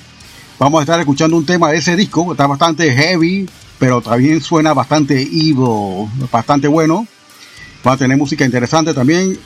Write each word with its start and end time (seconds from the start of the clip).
Vamos 0.58 0.78
a 0.78 0.82
estar 0.84 0.98
escuchando 0.98 1.36
un 1.36 1.44
tema 1.44 1.70
de 1.70 1.76
ese 1.76 1.94
disco, 1.94 2.32
está 2.32 2.46
bastante 2.46 2.90
heavy, 2.90 3.46
pero 3.78 4.00
también 4.00 4.40
suena 4.40 4.72
bastante 4.72 5.20
evil, 5.20 6.08
bastante 6.32 6.68
bueno. 6.68 7.06
Va 7.86 7.92
a 7.92 7.96
tener 7.98 8.16
música 8.16 8.46
interesante 8.46 8.94
también. 8.94 9.38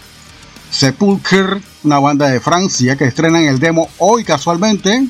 Sepulcher, 0.70 1.60
una 1.82 1.98
banda 1.98 2.28
de 2.28 2.38
Francia 2.38 2.96
que 2.96 3.06
estrenan 3.06 3.42
el 3.42 3.58
demo 3.58 3.88
hoy 3.98 4.22
casualmente. 4.22 5.08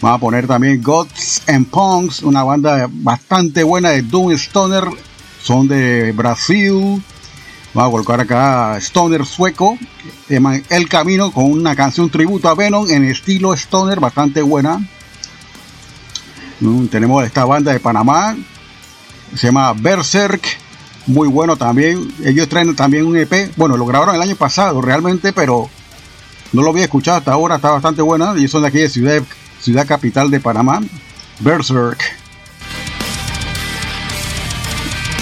Vamos 0.00 0.16
a 0.16 0.20
poner 0.20 0.46
también 0.46 0.82
Gods 0.82 1.42
and 1.46 1.66
Punks, 1.66 2.22
una 2.22 2.42
banda 2.42 2.88
bastante 2.90 3.62
buena 3.62 3.90
de 3.90 4.00
Doom 4.00 4.30
Stoner, 4.32 4.84
son 5.44 5.68
de 5.68 6.12
Brasil. 6.12 7.02
Vamos 7.74 7.88
a 7.88 7.92
colocar 7.92 8.20
acá 8.20 8.78
Stoner 8.78 9.26
sueco, 9.26 9.76
El 10.28 10.88
Camino, 10.88 11.32
con 11.32 11.44
una 11.44 11.76
canción 11.76 12.08
tributo 12.08 12.48
a 12.48 12.54
Venom 12.54 12.90
en 12.90 13.04
estilo 13.04 13.52
Stoner, 13.52 14.00
bastante 14.00 14.40
buena. 14.40 14.78
Mm, 16.60 16.86
tenemos 16.86 17.24
esta 17.24 17.44
banda 17.44 17.72
de 17.72 17.80
Panamá, 17.80 18.36
se 19.34 19.48
llama 19.48 19.74
Berserk, 19.74 20.42
muy 21.06 21.28
bueno 21.28 21.56
también. 21.56 22.10
Ellos 22.24 22.48
traen 22.48 22.74
también 22.74 23.04
un 23.04 23.16
EP, 23.16 23.52
bueno, 23.56 23.76
lo 23.76 23.84
grabaron 23.84 24.14
el 24.14 24.22
año 24.22 24.36
pasado 24.36 24.80
realmente, 24.80 25.34
pero 25.34 25.68
no 26.52 26.62
lo 26.62 26.70
había 26.70 26.84
escuchado 26.84 27.18
hasta 27.18 27.32
ahora, 27.32 27.56
está 27.56 27.70
bastante 27.70 28.00
buena. 28.00 28.34
Y 28.38 28.48
son 28.48 28.62
de 28.62 28.68
aquí 28.68 28.78
de 28.78 28.88
Ciudad, 28.88 29.22
ciudad 29.60 29.86
Capital 29.86 30.30
de 30.30 30.40
Panamá, 30.40 30.80
Berserk. 31.40 32.23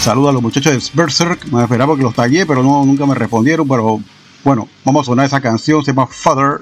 Saludos 0.02 0.30
a 0.30 0.32
los 0.32 0.42
muchachos 0.42 0.72
de 0.72 1.00
Berserk. 1.00 1.44
Me 1.52 1.62
esperaba 1.62 1.94
que 1.96 2.02
los 2.02 2.12
tagué, 2.12 2.44
pero 2.44 2.60
no, 2.64 2.84
nunca 2.84 3.06
me 3.06 3.14
respondieron. 3.14 3.68
Pero 3.68 4.00
bueno, 4.42 4.68
vamos 4.84 5.02
a 5.02 5.06
sonar 5.06 5.26
esa 5.26 5.40
canción. 5.40 5.84
Se 5.84 5.92
llama 5.92 6.08
Father. 6.08 6.58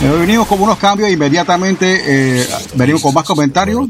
Eh, 0.00 0.16
venimos 0.18 0.46
con 0.46 0.62
unos 0.62 0.78
cambios 0.78 1.10
inmediatamente. 1.10 2.00
eh, 2.06 2.48
venimos 2.74 3.02
con 3.02 3.12
más 3.12 3.24
comentarios. 3.24 3.88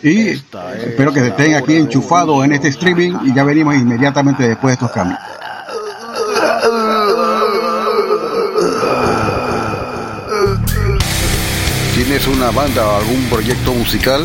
Y 0.00 0.28
espero 0.28 1.12
que 1.12 1.26
estén 1.26 1.56
aquí 1.56 1.74
enchufados 1.74 2.44
en 2.44 2.52
este 2.52 2.68
streaming. 2.68 3.14
Y 3.24 3.34
ya 3.34 3.42
venimos 3.42 3.74
inmediatamente 3.74 4.46
después 4.46 4.70
de 4.70 4.74
estos 4.74 4.92
cambios. 4.92 5.18
¿Tienes 11.96 12.28
una 12.28 12.52
banda 12.52 12.86
o 12.86 12.96
algún 12.98 13.24
proyecto 13.24 13.74
musical? 13.74 14.24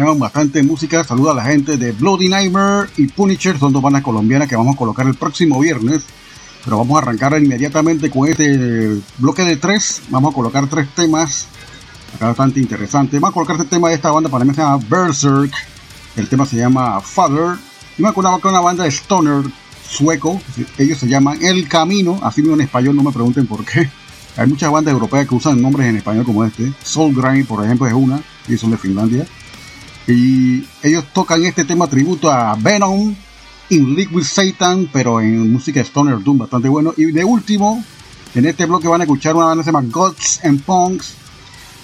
Tenemos 0.00 0.18
bastante 0.18 0.62
música. 0.62 1.04
Saluda 1.04 1.32
a 1.32 1.34
la 1.34 1.44
gente 1.44 1.76
de 1.76 1.92
Bloody 1.92 2.30
Nightmare 2.30 2.88
y 2.96 3.06
Punisher. 3.06 3.58
Son 3.58 3.70
dos 3.70 3.82
bandas 3.82 4.02
colombianas 4.02 4.48
que 4.48 4.56
vamos 4.56 4.74
a 4.74 4.78
colocar 4.78 5.06
el 5.06 5.14
próximo 5.14 5.60
viernes. 5.60 6.04
Pero 6.64 6.78
vamos 6.78 6.96
a 6.96 7.02
arrancar 7.02 7.38
inmediatamente 7.38 8.08
con 8.08 8.26
este 8.26 8.98
bloque 9.18 9.42
de 9.42 9.56
tres. 9.56 10.00
Vamos 10.08 10.32
a 10.32 10.34
colocar 10.34 10.66
tres 10.68 10.88
temas. 10.94 11.48
Acá 12.14 12.28
bastante 12.28 12.60
interesante. 12.60 13.18
Vamos 13.18 13.32
a 13.32 13.34
colocar 13.34 13.56
este 13.56 13.68
tema 13.68 13.90
de 13.90 13.96
esta 13.96 14.10
banda 14.10 14.30
para 14.30 14.42
mí 14.42 14.54
se 14.54 14.62
llama 14.62 14.82
Berserk. 14.88 15.52
El 16.16 16.28
tema 16.30 16.46
se 16.46 16.56
llama 16.56 16.98
Father. 17.02 17.58
Y 17.98 18.02
me 18.02 18.08
acordaba 18.08 18.40
que 18.40 18.48
una 18.48 18.60
banda 18.60 18.84
de 18.84 18.90
Stoner 18.90 19.44
sueco. 19.86 20.40
Ellos 20.78 20.96
se 20.96 21.08
llaman 21.08 21.42
El 21.42 21.68
Camino. 21.68 22.18
Así 22.22 22.40
mismo 22.40 22.54
en 22.54 22.62
español, 22.62 22.96
no 22.96 23.02
me 23.02 23.12
pregunten 23.12 23.46
por 23.46 23.66
qué. 23.66 23.90
Hay 24.38 24.46
muchas 24.46 24.72
bandas 24.72 24.94
europeas 24.94 25.28
que 25.28 25.34
usan 25.34 25.60
nombres 25.60 25.88
en 25.88 25.98
español 25.98 26.24
como 26.24 26.42
este. 26.42 26.72
Soul 26.82 27.14
Grind, 27.14 27.46
por 27.46 27.62
ejemplo, 27.62 27.86
es 27.86 27.92
una. 27.92 28.22
Y 28.48 28.56
son 28.56 28.70
de 28.70 28.78
Finlandia. 28.78 29.26
Y 30.10 30.66
ellos 30.82 31.04
tocan 31.12 31.44
este 31.44 31.64
tema 31.64 31.86
tributo 31.86 32.30
a 32.30 32.56
Venom 32.56 33.14
in 33.68 33.94
Liquid 33.94 34.24
Satan, 34.24 34.88
pero 34.92 35.20
en 35.20 35.52
música 35.52 35.80
Stoner 35.80 36.22
Doom, 36.22 36.38
bastante 36.38 36.68
bueno. 36.68 36.92
Y 36.96 37.12
de 37.12 37.24
último, 37.24 37.84
en 38.34 38.44
este 38.46 38.66
bloque 38.66 38.88
van 38.88 39.00
a 39.00 39.04
escuchar 39.04 39.36
una 39.36 39.46
banda 39.46 39.62
que 39.62 39.70
se 39.70 39.72
llama 39.72 39.88
Gods 39.88 40.40
and 40.44 40.62
Punks 40.62 41.14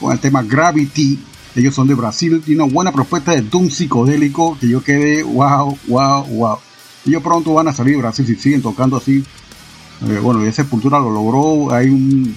con 0.01 0.13
el 0.13 0.19
tema 0.19 0.43
Gravity. 0.43 1.19
Ellos 1.55 1.75
son 1.75 1.87
de 1.87 1.95
Brasil, 1.95 2.43
tiene 2.45 2.65
una 2.65 2.73
buena 2.73 2.93
propuesta 2.93 3.33
de 3.33 3.43
Doom 3.43 3.71
psicodélico 3.71 4.59
que 4.61 4.69
yo 4.69 4.83
quedé 4.83 5.23
wow, 5.23 5.79
wow, 5.87 6.25
wow. 6.25 6.59
Ellos 7.07 7.23
pronto 7.23 7.55
van 7.55 7.69
a 7.69 7.73
salir 7.73 7.95
de 7.95 8.03
Brasil 8.03 8.27
si 8.27 8.35
siguen 8.35 8.61
tocando 8.61 8.97
así. 8.97 9.25
Eh, 10.09 10.19
bueno, 10.21 10.45
y 10.45 10.53
Sepultura 10.53 10.99
lo 10.99 11.11
logró. 11.11 11.73
Hay 11.73 11.89
un 11.89 12.37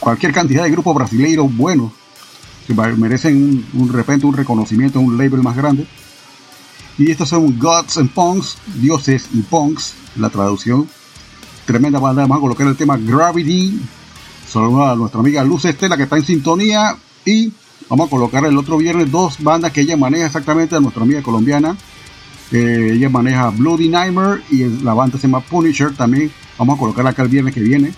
cualquier 0.00 0.32
cantidad 0.32 0.64
de 0.64 0.70
grupos 0.70 0.94
brasileiros 0.94 1.54
buenos 1.56 1.92
que 2.66 2.74
merecen 2.74 3.64
un, 3.74 3.82
un 3.82 3.92
repente 3.92 4.26
un 4.26 4.34
reconocimiento, 4.34 5.00
un 5.00 5.16
label 5.16 5.42
más 5.42 5.56
grande. 5.56 5.86
Y 6.98 7.10
estos 7.10 7.30
son 7.30 7.58
Gods 7.58 7.98
and 7.98 8.10
Punks, 8.10 8.58
Dioses 8.76 9.28
y 9.32 9.40
Punks, 9.40 9.94
la 10.16 10.28
traducción. 10.28 10.86
Tremenda 11.64 11.98
banda, 11.98 12.22
vamos 12.22 12.38
a 12.38 12.40
colocar 12.40 12.66
el 12.66 12.76
tema 12.76 12.98
Gravity. 12.98 13.80
Saludos 14.46 14.90
a 14.90 14.96
nuestra 14.96 15.20
amiga 15.20 15.44
Luz 15.44 15.64
Estela 15.64 15.96
que 15.96 16.02
está 16.02 16.16
en 16.16 16.24
sintonía. 16.24 16.96
Y 17.24 17.52
vamos 17.88 18.08
a 18.08 18.10
colocar 18.10 18.44
el 18.44 18.58
otro 18.58 18.76
viernes 18.76 19.10
dos 19.10 19.42
bandas 19.42 19.72
que 19.72 19.80
ella 19.82 19.96
maneja 19.96 20.26
exactamente 20.26 20.76
a 20.76 20.80
nuestra 20.80 21.02
amiga 21.02 21.22
colombiana. 21.22 21.76
Eh, 22.52 22.90
ella 22.94 23.08
maneja 23.08 23.50
Bloody 23.50 23.88
Nightmare 23.88 24.42
y 24.50 24.64
la 24.82 24.92
banda 24.92 25.18
se 25.18 25.28
llama 25.28 25.40
Punisher 25.40 25.94
también. 25.94 26.30
Vamos 26.58 26.76
a 26.76 26.78
colocarla 26.78 27.10
acá 27.10 27.22
el 27.22 27.28
viernes 27.28 27.54
que 27.54 27.60
viene. 27.60 27.94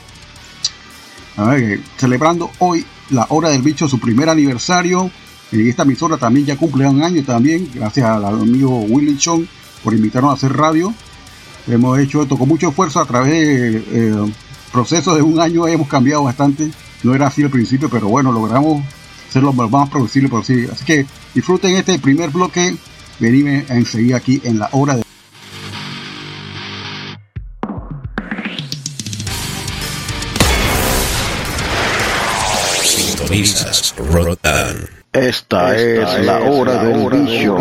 A 1.37 1.45
ver, 1.45 1.81
celebrando 1.97 2.51
hoy 2.59 2.85
la 3.13 3.27
hora 3.29 3.51
del 3.51 3.63
bicho, 3.63 3.89
su 3.89 4.01
primer 4.01 4.29
aniversario. 4.29 5.11
En 5.53 5.69
esta 5.69 5.83
emisora 5.83 6.17
también 6.17 6.47
ya 6.47 6.57
cumple 6.57 6.89
un 6.89 7.03
año 7.03 7.23
también, 7.25 7.69
gracias 7.75 8.07
al 8.07 8.25
amigo 8.25 8.81
Willy 8.81 9.19
Chong 9.19 9.45
por 9.85 9.95
invitarnos 9.95 10.31
a 10.31 10.35
hacer 10.35 10.57
radio. 10.57 10.93
Hemos 11.67 11.99
hecho 11.99 12.23
esto 12.23 12.37
con 12.39 12.49
mucho 12.49 12.71
esfuerzo 12.71 13.01
a 13.01 13.05
través 13.05 13.33
de 13.33 13.77
eh, 13.93 15.15
de 15.15 15.23
un 15.23 15.39
año, 15.39 15.69
hemos 15.69 15.89
cambiado 15.89 16.25
bastante. 16.25 16.71
No 17.03 17.15
era 17.15 17.27
así 17.27 17.43
al 17.43 17.51
principio, 17.51 17.91
pero 17.91 18.09
bueno, 18.09 18.33
logramos 18.33 18.83
ser 19.31 19.43
lo 19.43 19.53
más 19.53 19.89
producible 19.91 20.29
posible. 20.29 20.71
Así 20.73 20.85
que 20.85 21.07
disfruten 21.35 21.75
este 21.75 21.99
primer 21.99 22.31
bloque. 22.31 22.75
Venime 23.21 23.67
enseguida 23.69 24.17
aquí 24.17 24.41
en 24.45 24.59
la 24.59 24.69
hora 24.73 24.97
de 24.97 25.05
On. 33.43 34.89
Esta, 35.13 35.75
es, 35.75 36.25
la 36.25 36.39
hora 36.43 36.85
del 36.85 37.11
bicho. 37.11 37.57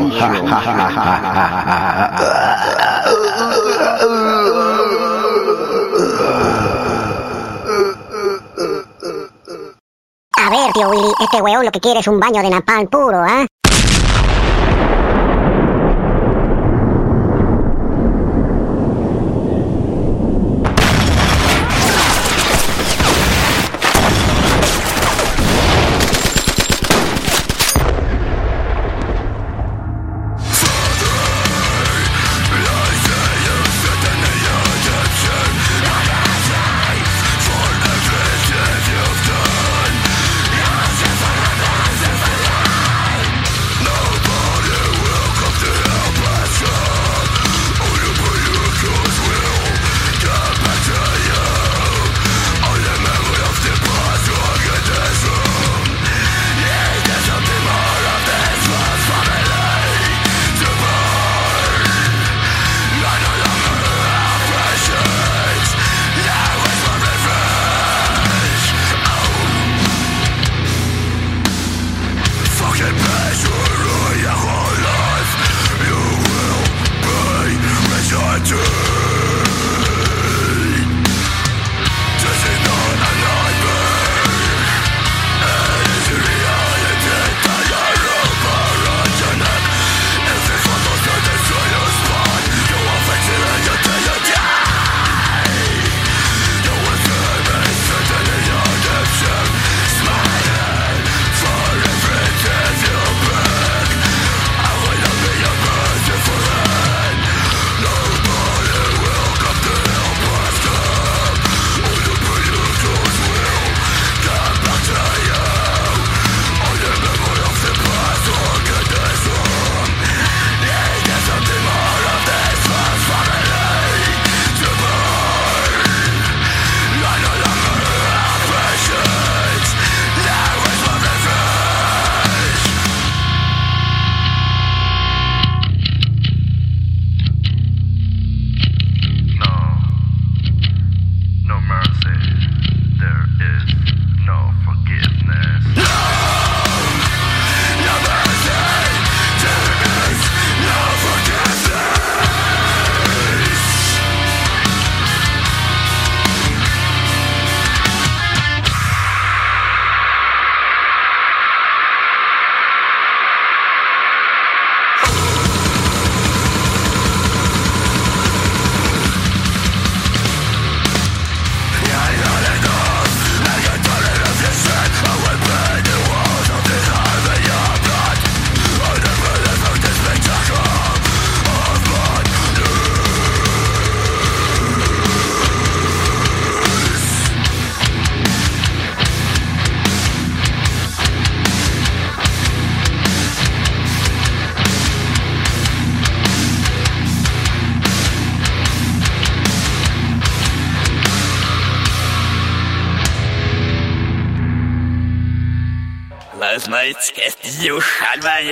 A 10.37 10.49
ver, 10.51 10.71
tío 10.73 10.89
Willy, 10.89 11.11
este 11.19 11.41
weón 11.41 11.65
lo 11.65 11.71
que 11.71 11.79
quiere 11.79 11.99
es 11.99 12.07
un 12.07 12.19
baño 12.19 12.43
de 12.43 12.49
napalm 12.51 12.87
puro, 12.87 13.17
¿ah? 13.17 13.47
Rozmaickie 13.47 13.60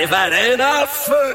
Varenne 0.06 0.60
à 0.60 0.86
feu. 0.86 1.34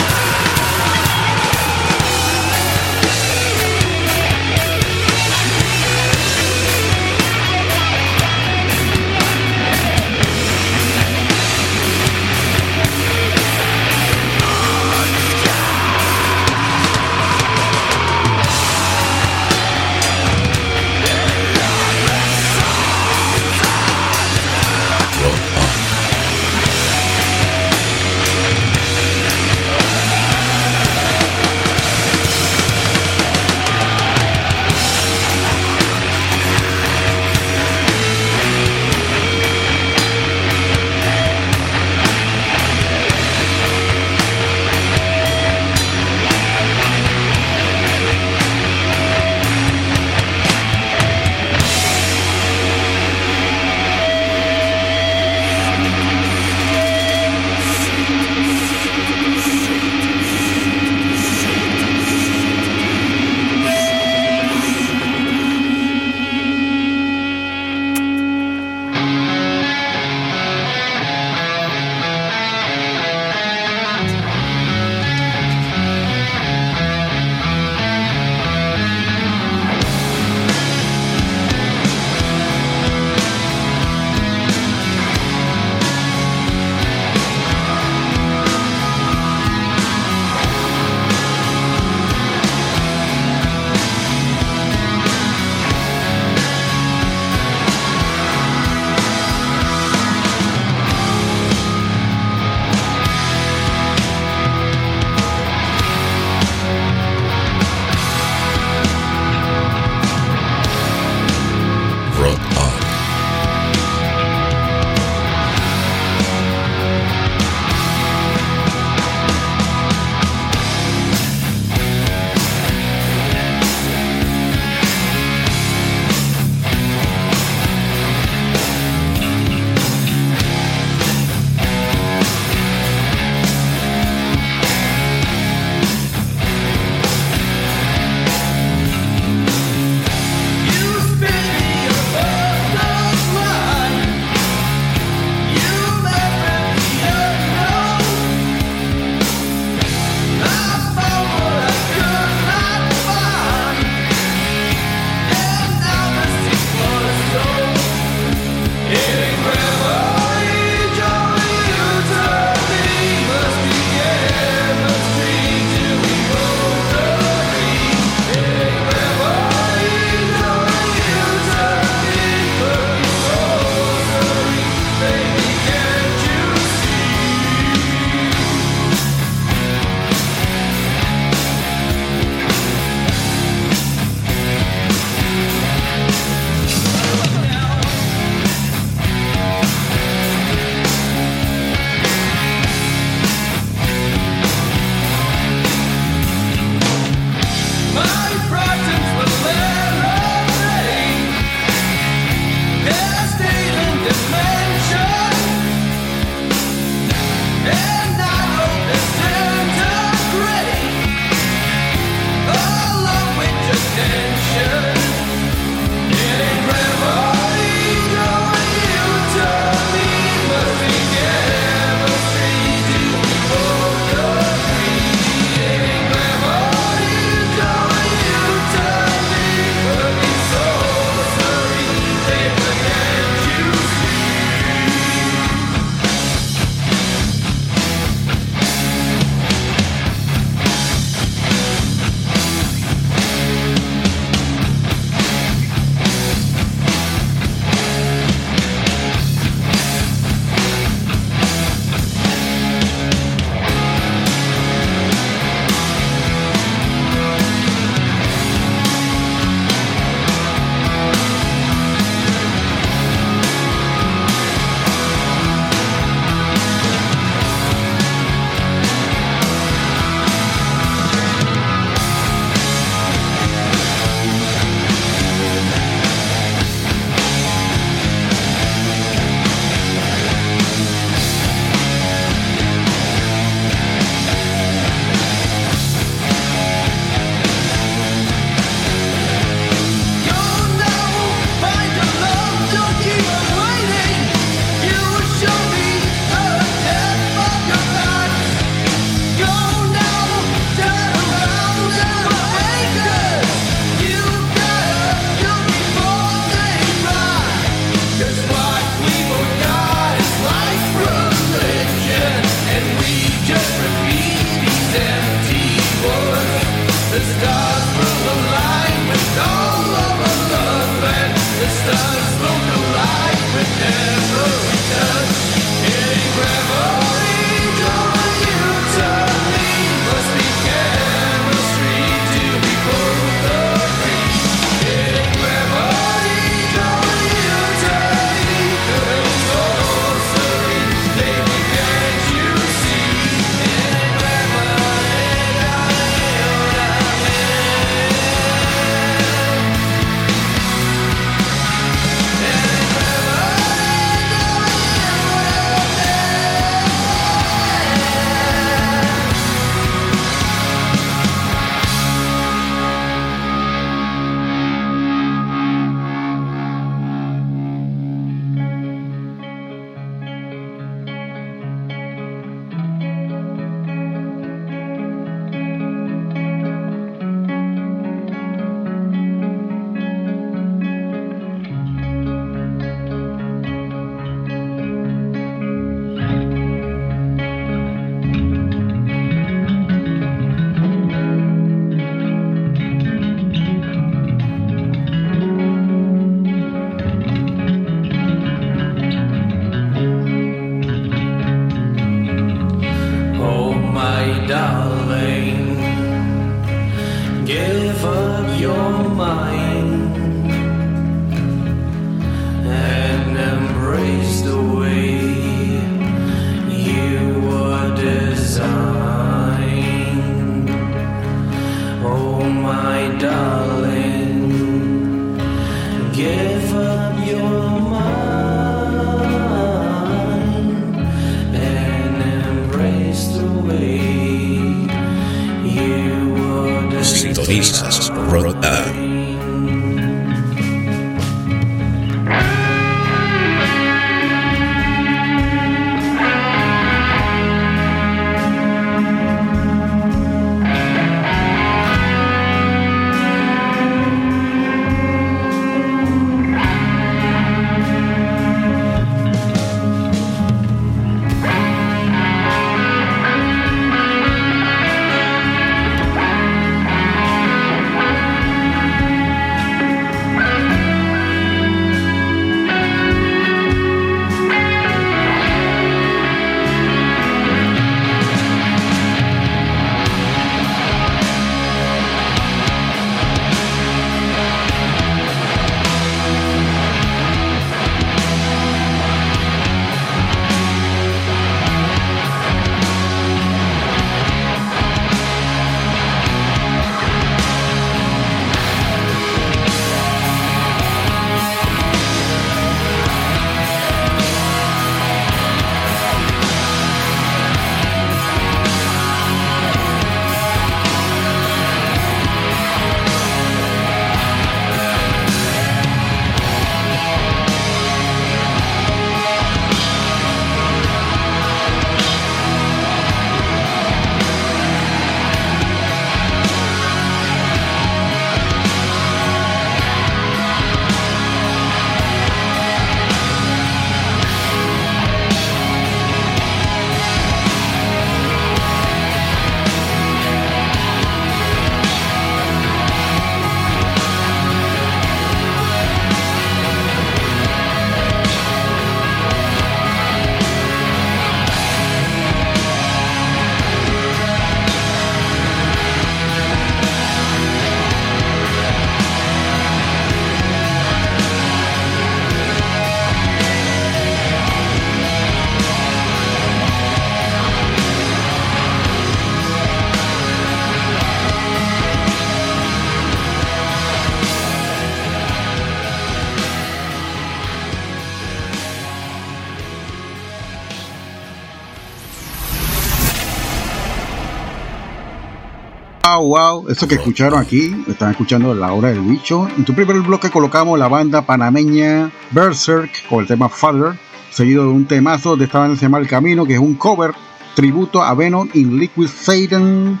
Wow, 586.16 586.28
wow, 586.28 586.68
eso 586.70 586.88
que 586.88 586.94
escucharon 586.94 587.38
aquí, 587.38 587.76
están 587.86 588.12
escuchando 588.12 588.54
La 588.54 588.72
Hora 588.72 588.88
del 588.88 589.02
Bicho. 589.02 589.46
En 589.58 589.66
tu 589.66 589.74
primer 589.74 590.00
bloque 590.00 590.30
colocamos 590.30 590.78
la 590.78 590.88
banda 590.88 591.20
panameña 591.20 592.10
Berserk 592.30 593.06
con 593.10 593.20
el 593.20 593.26
tema 593.26 593.50
Father, 593.50 593.98
seguido 594.30 594.62
de 594.62 594.70
un 594.70 594.86
temazo 594.86 595.36
de 595.36 595.44
esta 595.44 595.58
banda 595.58 595.76
se 595.76 595.82
llama 595.82 595.98
El 595.98 596.08
Camino, 596.08 596.46
que 596.46 596.54
es 596.54 596.58
un 596.58 596.74
cover 596.74 597.12
tributo 597.54 598.02
a 598.02 598.14
Venom 598.14 598.48
in 598.54 598.78
Liquid 598.78 599.08
Satan, 599.08 600.00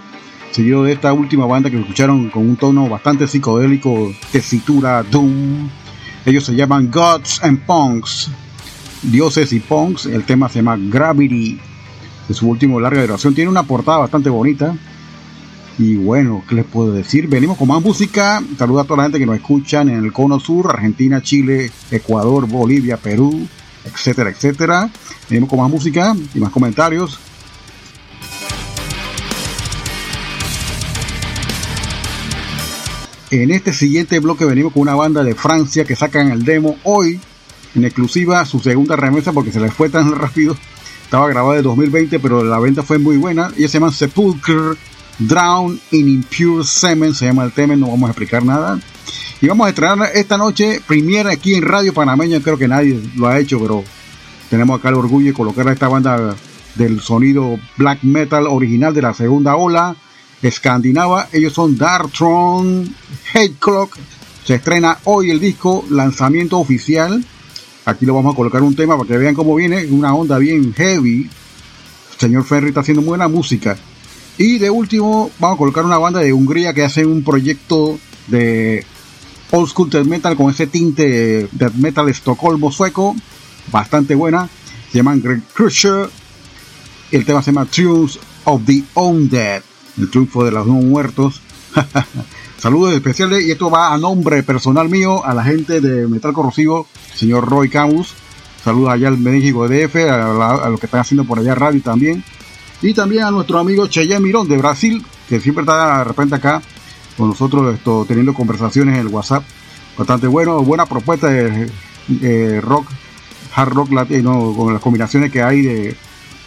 seguido 0.52 0.84
de 0.84 0.92
esta 0.92 1.12
última 1.12 1.44
banda 1.44 1.68
que 1.68 1.78
escucharon 1.78 2.30
con 2.30 2.48
un 2.48 2.56
tono 2.56 2.88
bastante 2.88 3.28
psicodélico, 3.28 4.10
tesitura 4.32 5.02
Doom. 5.02 5.68
Ellos 6.24 6.44
se 6.44 6.54
llaman 6.54 6.90
Gods 6.90 7.44
and 7.44 7.66
Punks, 7.66 8.30
Dioses 9.02 9.52
y 9.52 9.60
Punks. 9.60 10.06
El 10.06 10.24
tema 10.24 10.48
se 10.48 10.60
llama 10.60 10.78
Gravity, 10.78 11.60
de 12.26 12.34
su 12.34 12.48
último 12.48 12.80
larga 12.80 13.02
duración. 13.02 13.34
Tiene 13.34 13.50
una 13.50 13.64
portada 13.64 13.98
bastante 13.98 14.30
bonita. 14.30 14.74
Y 15.78 15.96
bueno, 15.96 16.42
¿qué 16.48 16.54
les 16.54 16.64
puedo 16.64 16.92
decir? 16.92 17.28
Venimos 17.28 17.58
con 17.58 17.68
más 17.68 17.82
música. 17.82 18.42
Saluda 18.58 18.82
a 18.82 18.84
toda 18.84 18.98
la 18.98 19.02
gente 19.04 19.18
que 19.18 19.26
nos 19.26 19.36
escuchan 19.36 19.90
en 19.90 20.04
el 20.04 20.12
Cono 20.12 20.40
Sur, 20.40 20.70
Argentina, 20.70 21.20
Chile, 21.20 21.70
Ecuador, 21.90 22.46
Bolivia, 22.48 22.96
Perú, 22.96 23.46
etcétera, 23.84 24.30
etcétera. 24.30 24.90
Venimos 25.28 25.50
con 25.50 25.60
más 25.60 25.70
música 25.70 26.16
y 26.34 26.38
más 26.38 26.50
comentarios. 26.50 27.18
En 33.30 33.50
este 33.50 33.74
siguiente 33.74 34.18
bloque 34.20 34.46
venimos 34.46 34.72
con 34.72 34.82
una 34.82 34.94
banda 34.94 35.24
de 35.24 35.34
Francia 35.34 35.84
que 35.84 35.96
sacan 35.96 36.30
el 36.30 36.44
demo 36.44 36.76
hoy 36.84 37.20
en 37.74 37.84
exclusiva 37.84 38.46
su 38.46 38.60
segunda 38.60 38.96
remesa 38.96 39.32
porque 39.32 39.52
se 39.52 39.60
les 39.60 39.74
fue 39.74 39.90
tan 39.90 40.10
rápido. 40.12 40.56
Estaba 41.02 41.28
grabada 41.28 41.56
de 41.56 41.62
2020, 41.62 42.18
pero 42.18 42.42
la 42.42 42.58
venta 42.58 42.82
fue 42.82 42.98
muy 42.98 43.18
buena. 43.18 43.52
Ellos 43.56 43.70
se 43.70 43.78
llaman 43.78 43.92
Sepulchre 43.92 44.76
Drown 45.18 45.80
in 45.92 46.08
Impure 46.08 46.64
Semen, 46.64 47.14
se 47.14 47.26
llama 47.26 47.44
el 47.44 47.52
tema, 47.52 47.76
no 47.76 47.88
vamos 47.88 48.08
a 48.08 48.12
explicar 48.12 48.44
nada. 48.44 48.78
Y 49.40 49.48
vamos 49.48 49.66
a 49.66 49.70
estrenar 49.70 50.10
esta 50.14 50.38
noche, 50.38 50.80
premiere 50.86 51.32
aquí 51.32 51.54
en 51.54 51.62
Radio 51.62 51.92
Panameña, 51.92 52.40
creo 52.40 52.58
que 52.58 52.68
nadie 52.68 53.00
lo 53.16 53.26
ha 53.26 53.38
hecho, 53.38 53.58
pero 53.60 53.84
tenemos 54.50 54.78
acá 54.78 54.88
el 54.88 54.94
orgullo 54.94 55.26
de 55.28 55.32
colocar 55.32 55.68
a 55.68 55.72
esta 55.72 55.88
banda 55.88 56.34
del 56.74 57.00
sonido 57.00 57.58
black 57.76 58.02
metal 58.02 58.46
original 58.46 58.94
de 58.94 59.02
la 59.02 59.14
segunda 59.14 59.56
ola 59.56 59.96
escandinava. 60.42 61.28
Ellos 61.32 61.52
son 61.52 61.76
Darktron 61.76 62.94
Hate 63.34 63.56
Clock. 63.58 63.96
Se 64.44 64.54
estrena 64.54 64.98
hoy 65.04 65.30
el 65.30 65.40
disco, 65.40 65.84
lanzamiento 65.90 66.58
oficial. 66.58 67.24
Aquí 67.84 68.06
lo 68.06 68.14
vamos 68.14 68.34
a 68.34 68.36
colocar 68.36 68.62
un 68.62 68.74
tema 68.74 68.96
para 68.96 69.08
que 69.08 69.18
vean 69.18 69.34
cómo 69.34 69.54
viene, 69.54 69.86
una 69.86 70.14
onda 70.14 70.38
bien 70.38 70.72
heavy. 70.74 71.28
señor 72.18 72.44
Ferry 72.44 72.68
está 72.68 72.80
haciendo 72.80 73.02
buena 73.02 73.28
música. 73.28 73.76
Y 74.38 74.58
de 74.58 74.68
último, 74.70 75.30
vamos 75.38 75.56
a 75.56 75.58
colocar 75.58 75.84
una 75.84 75.98
banda 75.98 76.20
de 76.20 76.32
Hungría 76.32 76.74
que 76.74 76.84
hace 76.84 77.06
un 77.06 77.22
proyecto 77.24 77.98
de 78.26 78.84
old 79.50 79.68
school 79.68 79.88
death 79.88 80.04
metal 80.06 80.36
con 80.36 80.50
ese 80.50 80.66
tinte 80.66 81.48
death 81.52 81.74
metal 81.74 82.08
estocolmo 82.08 82.70
sueco, 82.70 83.14
bastante 83.72 84.14
buena. 84.14 84.48
Se 84.90 84.98
llaman 84.98 85.22
Greg 85.22 85.42
Crusher. 85.54 86.10
El 87.12 87.24
tema 87.24 87.42
se 87.42 87.52
llama 87.52 87.66
Tunes 87.66 88.18
of 88.44 88.62
the 88.66 88.82
Undead, 88.94 89.62
el 89.98 90.10
triunfo 90.10 90.44
de 90.44 90.50
los 90.50 90.66
no 90.66 90.74
muertos. 90.74 91.40
Saludos 92.58 92.94
especiales 92.94 93.44
y 93.44 93.52
esto 93.52 93.70
va 93.70 93.92
a 93.94 93.98
nombre 93.98 94.42
personal 94.42 94.88
mío 94.88 95.24
a 95.24 95.32
la 95.34 95.44
gente 95.44 95.80
de 95.80 96.06
Metal 96.08 96.32
Corrosivo, 96.32 96.86
señor 97.14 97.48
Roy 97.48 97.68
Camus. 97.68 98.12
Saludos 98.64 98.90
allá 98.90 99.08
al 99.08 99.18
México 99.18 99.68
DF, 99.68 99.94
a, 99.96 100.16
la- 100.34 100.54
a 100.64 100.68
lo 100.68 100.78
que 100.78 100.86
están 100.86 101.00
haciendo 101.00 101.24
por 101.24 101.38
allá 101.38 101.54
radio 101.54 101.80
también. 101.80 102.24
Y 102.82 102.94
también 102.94 103.24
a 103.24 103.30
nuestro 103.30 103.58
amigo 103.58 103.86
Cheyenne 103.86 104.20
Mirón 104.20 104.48
de 104.48 104.56
Brasil, 104.58 105.04
que 105.28 105.40
siempre 105.40 105.62
está 105.62 105.98
de 105.98 106.04
repente 106.04 106.34
acá 106.34 106.62
con 107.16 107.28
nosotros 107.28 107.74
esto, 107.74 108.04
teniendo 108.06 108.34
conversaciones 108.34 108.94
en 108.94 109.00
el 109.00 109.08
WhatsApp. 109.08 109.44
Bastante 109.96 110.26
bueno, 110.26 110.62
buena 110.62 110.84
propuesta 110.84 111.28
de, 111.28 112.60
rock, 112.60 112.88
hard 113.54 113.72
rock 113.72 113.92
latino, 113.92 114.54
con 114.54 114.72
las 114.72 114.82
combinaciones 114.82 115.32
que 115.32 115.42
hay 115.42 115.62
de, 115.62 115.96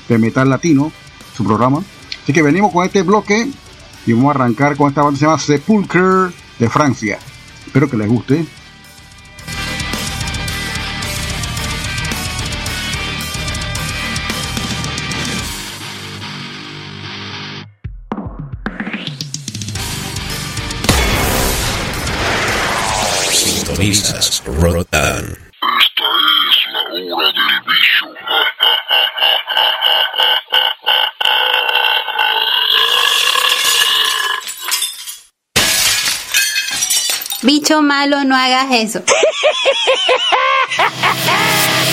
de 0.08 0.18
metal 0.20 0.50
latino, 0.50 0.92
su 1.36 1.44
programa. 1.44 1.82
Así 2.24 2.32
que 2.32 2.44
venimos 2.44 2.72
con 2.72 2.86
este 2.86 3.02
bloque 3.02 3.50
y 4.06 4.14
vamos 4.14 4.36
a 4.36 4.40
arrancar 4.40 4.78
con 4.78 4.90
esta 4.90 5.02
banda 5.02 5.16
que 5.16 5.20
se 5.20 5.26
llama 5.26 5.40
Sepulcher 5.40 6.32
de 6.60 6.70
Francia. 6.70 7.18
Espero 7.66 7.90
que 7.90 7.98
les 7.98 8.08
guste. 8.08 8.46
Rotan. 23.80 25.24
Esta 25.24 26.04
es 26.50 26.58
la 26.74 26.82
hora 27.16 27.28
del 27.28 27.62
bicho. 27.66 28.08
Bicho 37.42 37.82
malo, 37.82 38.26
no 38.26 38.36
hagas 38.36 38.68
eso. 38.72 39.00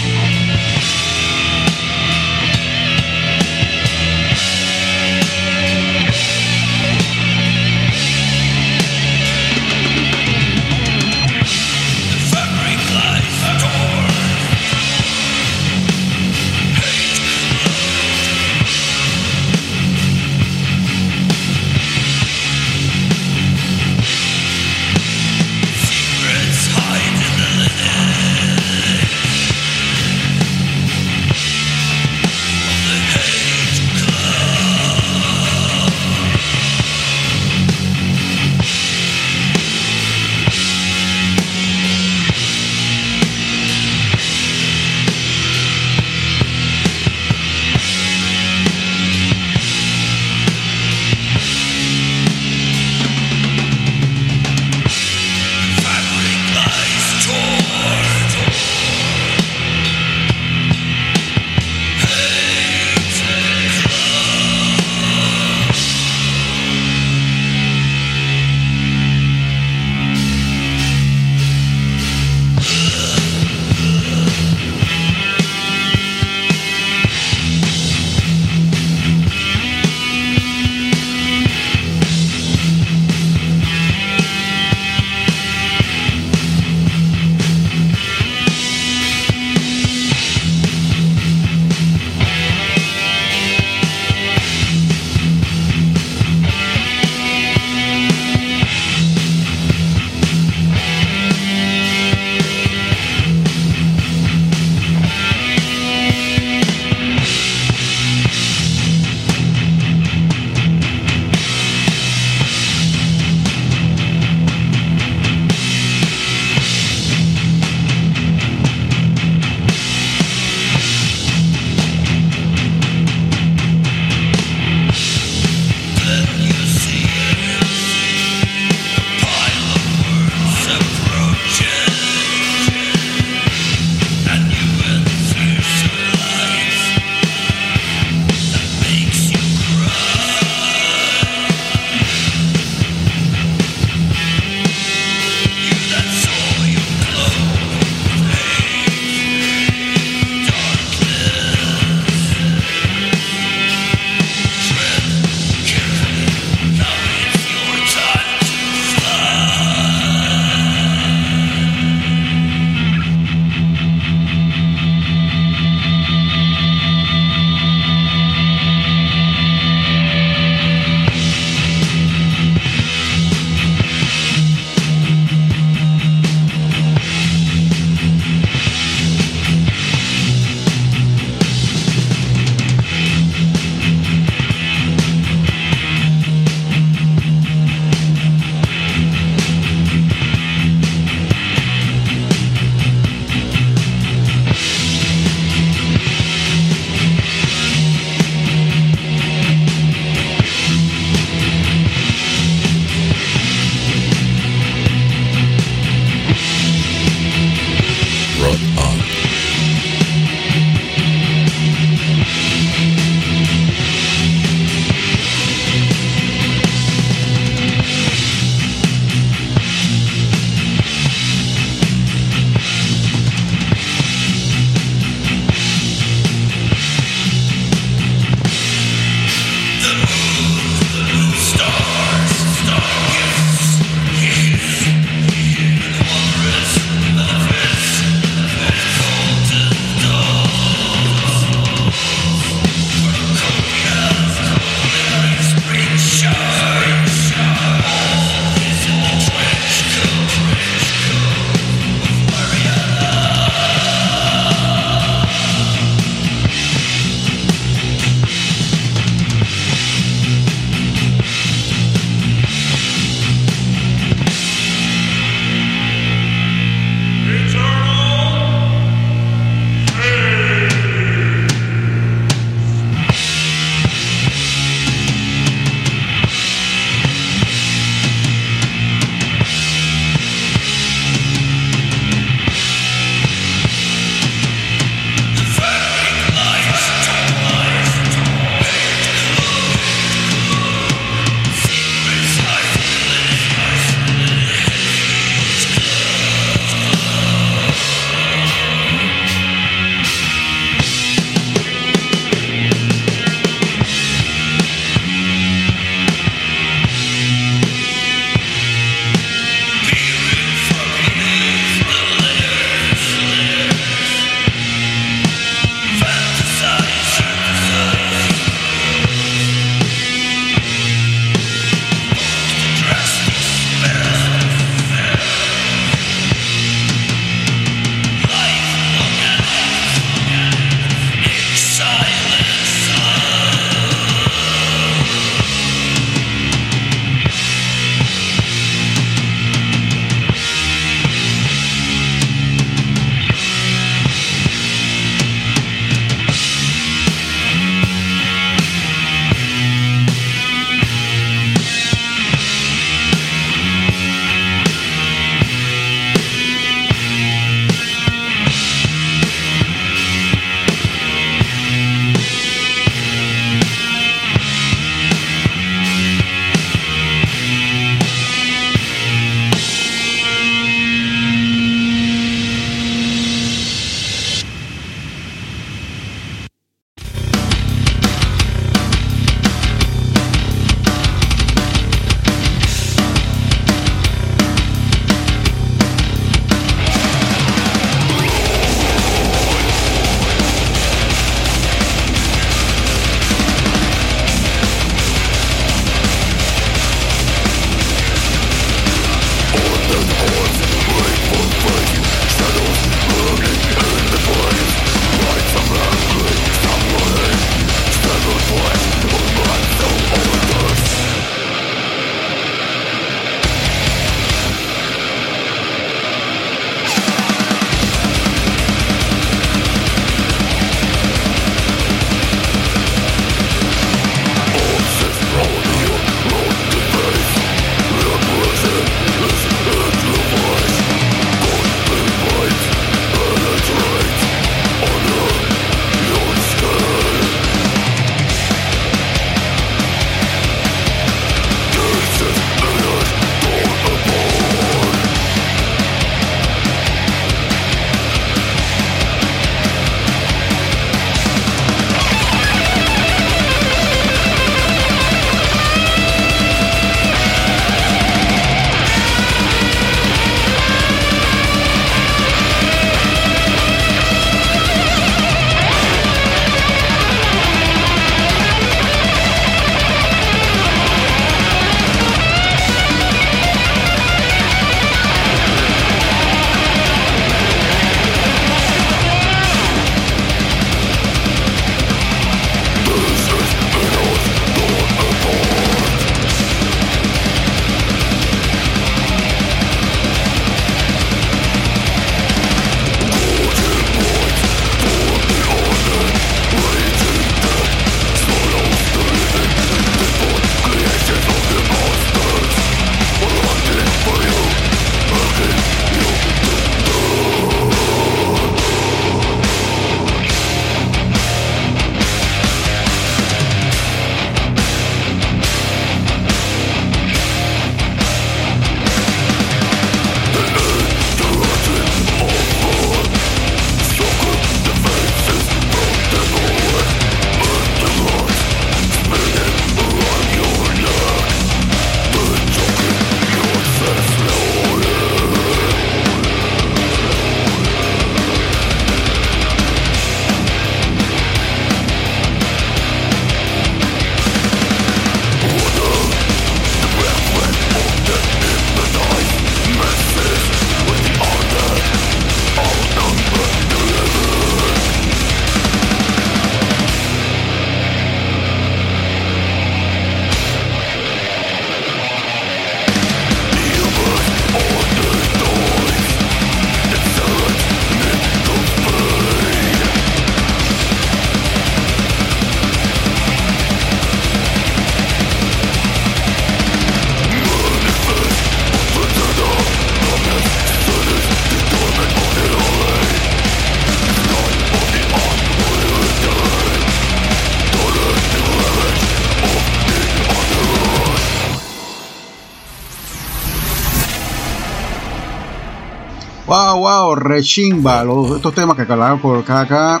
rechimba. 597.16 598.04
Los, 598.04 598.36
estos 598.36 598.54
temas 598.54 598.76
que 598.76 598.82
acabamos 598.82 599.20
por 599.20 599.38
acá, 599.38 599.60
acá. 599.60 600.00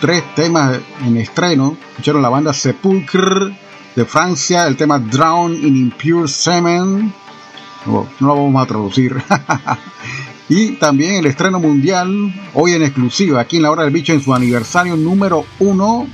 Tres 0.00 0.22
temas 0.34 0.78
en 1.04 1.16
estreno. 1.16 1.76
Escucharon 1.90 2.22
la 2.22 2.28
banda 2.28 2.52
Sepulcre 2.52 3.56
de 3.96 4.04
Francia, 4.04 4.66
el 4.66 4.76
tema 4.76 4.98
Drown 4.98 5.54
in 5.54 5.76
Impure 5.76 6.28
Semen. 6.28 7.12
No 7.86 8.06
lo 8.20 8.34
vamos 8.34 8.62
a 8.62 8.66
traducir. 8.66 9.16
y 10.48 10.72
también 10.72 11.14
el 11.14 11.26
estreno 11.26 11.58
mundial, 11.58 12.10
hoy 12.54 12.72
en 12.72 12.82
exclusiva, 12.82 13.40
aquí 13.40 13.56
en 13.56 13.62
la 13.62 13.70
hora 13.70 13.84
del 13.84 13.92
bicho, 13.92 14.12
en 14.12 14.20
su 14.20 14.34
aniversario 14.34 14.96
número 14.96 15.44
uno, 15.60 16.06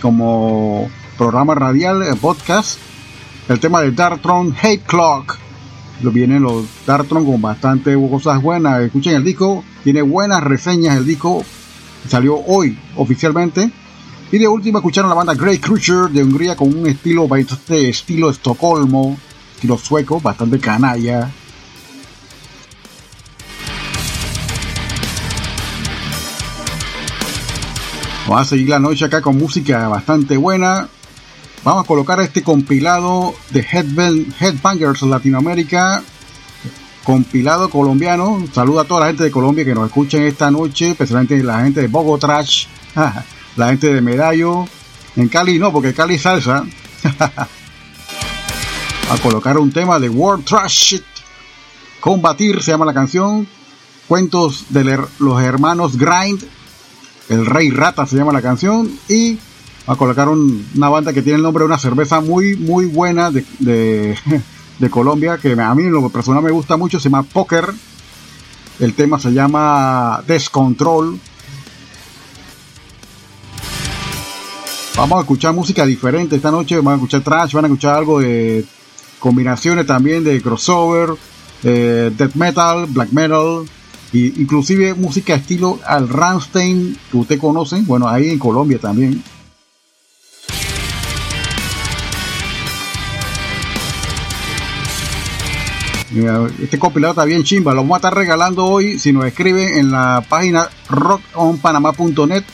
como 0.00 0.88
programa 1.18 1.54
radial, 1.54 2.02
eh, 2.02 2.14
podcast, 2.20 2.78
el 3.48 3.60
tema 3.60 3.82
de 3.82 3.90
Darktron 3.90 4.54
Hate 4.60 4.82
Clock. 4.86 5.35
Lo 6.02 6.10
vienen 6.10 6.42
los 6.42 6.66
Darktron 6.86 7.24
con 7.24 7.40
bastante 7.40 7.96
cosas 8.10 8.42
buenas. 8.42 8.82
Escuchen 8.82 9.16
el 9.16 9.24
disco, 9.24 9.64
tiene 9.82 10.02
buenas 10.02 10.42
reseñas 10.42 10.96
el 10.96 11.06
disco. 11.06 11.44
Salió 12.08 12.36
hoy 12.46 12.78
oficialmente. 12.96 13.70
Y 14.30 14.38
de 14.38 14.48
último 14.48 14.78
escucharon 14.78 15.08
la 15.08 15.14
banda 15.14 15.34
Grey 15.34 15.58
Creature 15.58 16.12
de 16.12 16.22
Hungría 16.22 16.56
con 16.56 16.76
un 16.76 16.86
estilo 16.86 17.28
bastante 17.28 17.88
estilo 17.88 18.28
Estocolmo, 18.28 19.16
estilo 19.54 19.78
sueco, 19.78 20.20
bastante 20.20 20.58
canalla. 20.58 21.30
Vamos 28.26 28.42
a 28.42 28.44
seguir 28.44 28.68
la 28.68 28.80
noche 28.80 29.04
acá 29.04 29.22
con 29.22 29.38
música 29.38 29.86
bastante 29.86 30.36
buena. 30.36 30.88
Vamos 31.66 31.82
a 31.82 31.86
colocar 31.88 32.20
este 32.20 32.44
compilado 32.44 33.34
de 33.50 33.58
Headbang, 33.58 34.32
Headbangers 34.38 35.02
Latinoamérica, 35.02 36.00
compilado 37.02 37.68
colombiano. 37.70 38.40
Saluda 38.52 38.82
a 38.82 38.84
toda 38.84 39.00
la 39.00 39.06
gente 39.08 39.24
de 39.24 39.32
Colombia 39.32 39.64
que 39.64 39.74
nos 39.74 39.88
escuchen 39.88 40.22
esta 40.22 40.48
noche, 40.48 40.90
especialmente 40.90 41.42
la 41.42 41.62
gente 41.62 41.80
de 41.80 41.88
Bogotá, 41.88 42.40
la 43.56 43.68
gente 43.70 43.92
de 43.92 44.00
Medallo. 44.00 44.64
En 45.16 45.26
Cali 45.26 45.58
no, 45.58 45.72
porque 45.72 45.92
Cali 45.92 46.18
salsa. 46.18 46.64
a 49.10 49.18
colocar 49.20 49.58
un 49.58 49.72
tema 49.72 49.98
de 49.98 50.08
World 50.08 50.44
Trash 50.44 51.00
Combatir 51.98 52.62
se 52.62 52.70
llama 52.70 52.84
la 52.86 52.94
canción. 52.94 53.48
Cuentos 54.06 54.66
de 54.68 54.84
los 55.18 55.42
hermanos 55.42 55.98
Grind. 55.98 56.44
El 57.28 57.44
Rey 57.44 57.70
Rata 57.70 58.06
se 58.06 58.14
llama 58.14 58.32
la 58.32 58.40
canción. 58.40 58.88
Y 59.08 59.40
a 59.86 59.96
colocar 59.96 60.28
un, 60.28 60.66
una 60.74 60.88
banda 60.88 61.12
que 61.12 61.22
tiene 61.22 61.36
el 61.36 61.42
nombre 61.42 61.62
de 61.62 61.66
una 61.66 61.78
cerveza 61.78 62.20
muy, 62.20 62.56
muy 62.56 62.86
buena 62.86 63.30
de, 63.30 63.44
de, 64.78 64.90
Colombia, 64.90 65.38
que 65.38 65.52
a 65.52 65.74
mí 65.74 65.84
en 65.84 65.92
lo 65.92 66.08
personal 66.10 66.42
me 66.42 66.50
gusta 66.50 66.76
mucho, 66.76 66.98
se 66.98 67.08
llama 67.08 67.22
Poker. 67.22 67.72
El 68.78 68.94
tema 68.94 69.18
se 69.18 69.32
llama 69.32 70.22
Descontrol. 70.26 71.18
Vamos 74.96 75.18
a 75.18 75.20
escuchar 75.20 75.54
música 75.54 75.86
diferente 75.86 76.36
esta 76.36 76.50
noche, 76.50 76.80
van 76.80 76.94
a 76.94 76.96
escuchar 76.96 77.20
trash, 77.20 77.52
van 77.52 77.64
a 77.64 77.68
escuchar 77.68 77.96
algo 77.96 78.20
de 78.20 78.64
combinaciones 79.18 79.86
también 79.86 80.24
de 80.24 80.40
crossover, 80.40 81.10
eh, 81.62 82.10
death 82.16 82.34
metal, 82.34 82.86
black 82.86 83.10
metal, 83.12 83.64
e 84.12 84.32
inclusive 84.36 84.94
música 84.94 85.34
estilo 85.34 85.78
al 85.86 86.08
Ramstein 86.08 86.98
que 87.10 87.16
usted 87.16 87.38
conoce, 87.38 87.82
bueno, 87.82 88.08
ahí 88.08 88.30
en 88.30 88.38
Colombia 88.38 88.78
también. 88.78 89.22
Este 96.62 96.78
compilado 96.78 97.12
está 97.12 97.24
bien 97.24 97.42
chimba. 97.42 97.72
Lo 97.72 97.82
vamos 97.82 97.96
a 97.96 97.98
estar 97.98 98.14
regalando 98.14 98.64
hoy 98.64 98.98
si 98.98 99.12
nos 99.12 99.26
escriben 99.26 99.76
en 99.78 99.90
la 99.90 100.24
página 100.26 100.68
rockonpanama.net. 100.88 102.44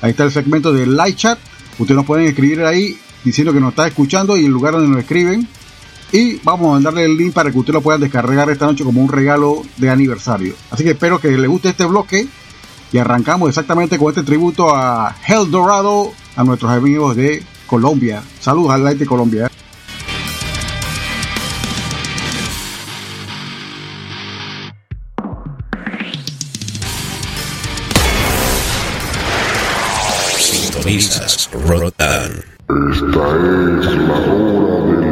Ahí 0.00 0.10
está 0.10 0.24
el 0.24 0.32
segmento 0.32 0.72
de 0.72 0.86
live 0.86 1.14
chat. 1.14 1.38
Ustedes 1.78 1.96
nos 1.96 2.06
pueden 2.06 2.26
escribir 2.26 2.62
ahí 2.64 2.98
diciendo 3.22 3.52
que 3.52 3.60
nos 3.60 3.70
está 3.70 3.86
escuchando 3.86 4.36
y 4.36 4.46
el 4.46 4.50
lugar 4.50 4.74
donde 4.74 4.88
nos 4.88 4.98
escriben. 4.98 5.46
Y 6.10 6.40
vamos 6.42 6.68
a 6.68 6.72
mandarle 6.72 7.04
el 7.04 7.16
link 7.16 7.32
para 7.32 7.50
que 7.50 7.58
ustedes 7.58 7.74
lo 7.74 7.80
puedan 7.80 8.00
descargar 8.00 8.50
esta 8.50 8.66
noche 8.66 8.84
como 8.84 9.00
un 9.00 9.08
regalo 9.08 9.62
de 9.76 9.88
aniversario. 9.88 10.54
Así 10.70 10.82
que 10.82 10.90
espero 10.90 11.20
que 11.20 11.30
les 11.30 11.48
guste 11.48 11.70
este 11.70 11.84
bloque. 11.84 12.26
Y 12.92 12.98
arrancamos 12.98 13.48
exactamente 13.48 13.96
con 13.96 14.08
este 14.10 14.22
tributo 14.22 14.74
a 14.74 15.16
Hell 15.26 15.50
Dorado, 15.50 16.12
a 16.36 16.44
nuestros 16.44 16.70
amigos 16.72 17.16
de 17.16 17.42
Colombia. 17.66 18.22
Saludos 18.40 18.72
al 18.72 18.80
live 18.80 18.96
de 18.96 19.06
Colombia. 19.06 19.50
Sintonizas 30.92 31.48
Rotan. 31.66 32.44
Esta 32.68 33.24
es 33.78 33.86
la 33.96 34.18
hora 34.28 35.00
del 35.00 35.11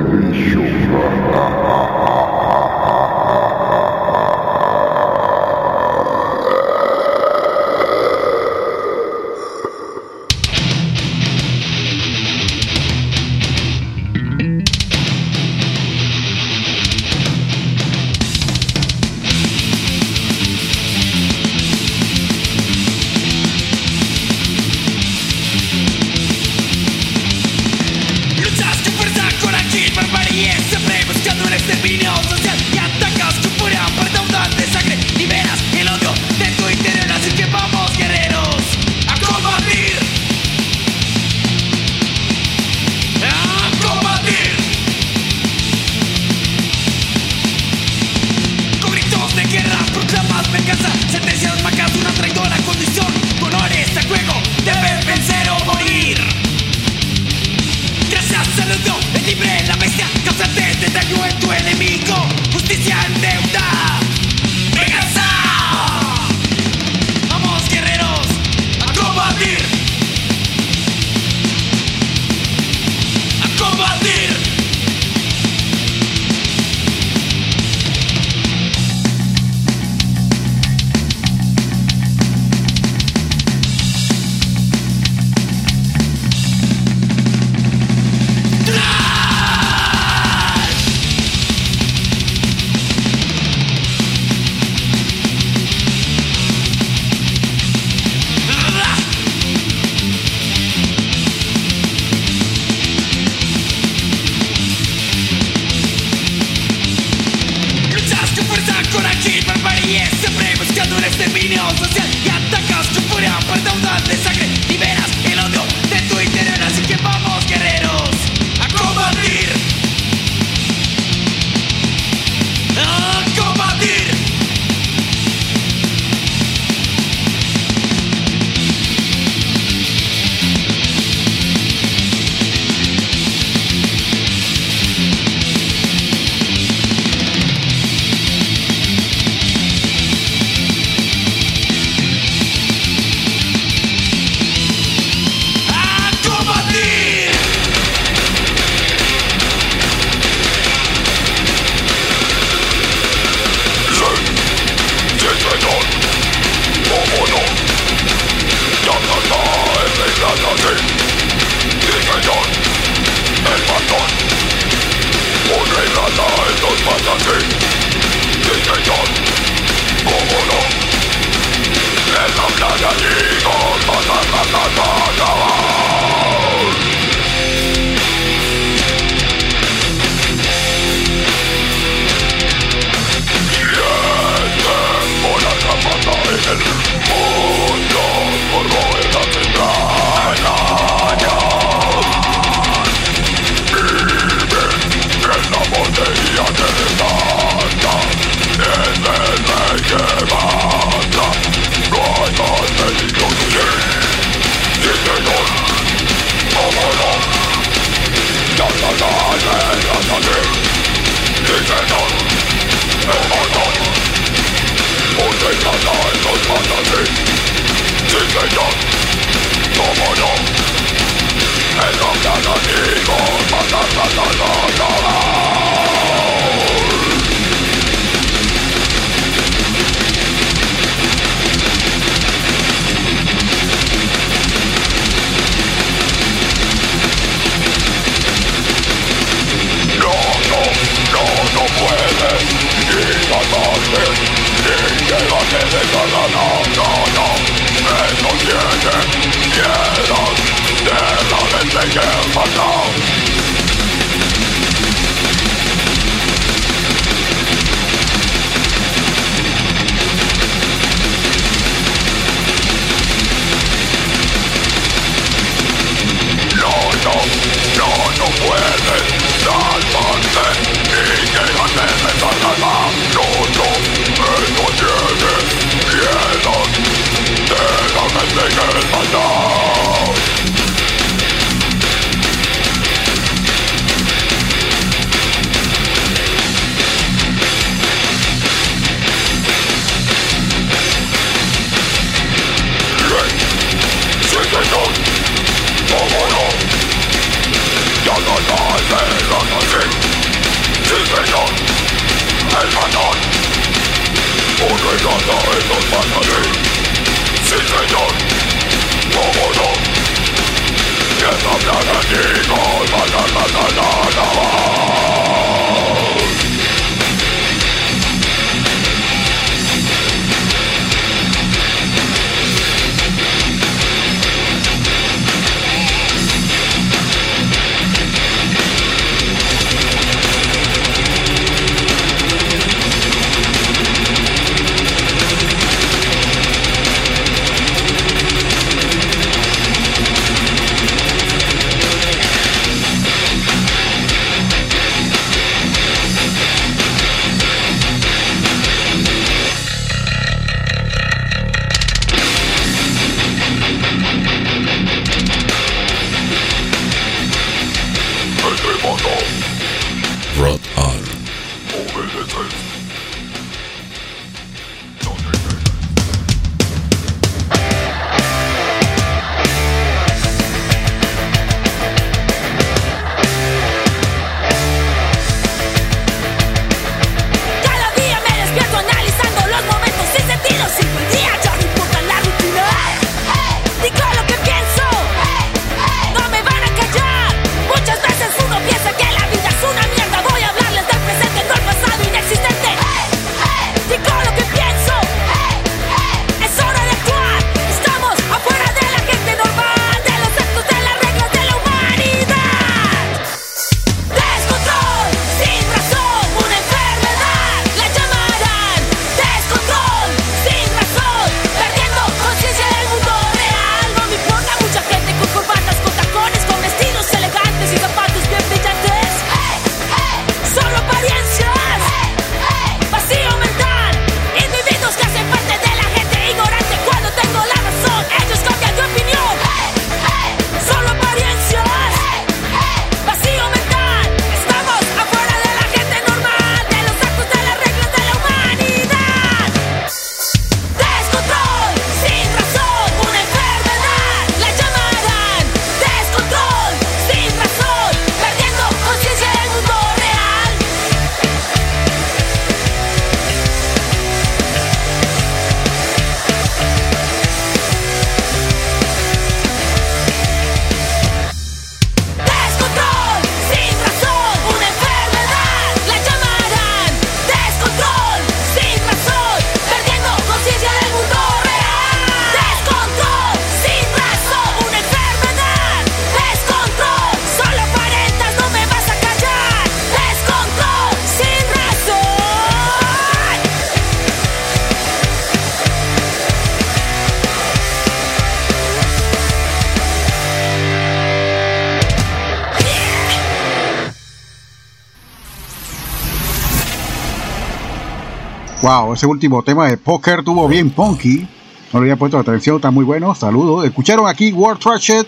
Wow, 498.63 498.93
ese 498.93 499.07
último 499.07 499.43
tema 499.43 499.69
de 499.69 499.79
póker 499.79 500.23
tuvo 500.23 500.47
bien 500.47 500.69
punky. 500.69 501.27
No 501.73 501.81
le 501.81 501.85
había 501.85 501.97
puesto 501.97 502.19
atención, 502.19 502.57
está 502.57 502.71
muy 502.71 502.85
bueno. 502.85 503.15
Saludos. 503.15 503.65
Escucharon 503.65 504.07
aquí 504.07 504.33
World 504.33 504.61
Trashed, 504.61 505.07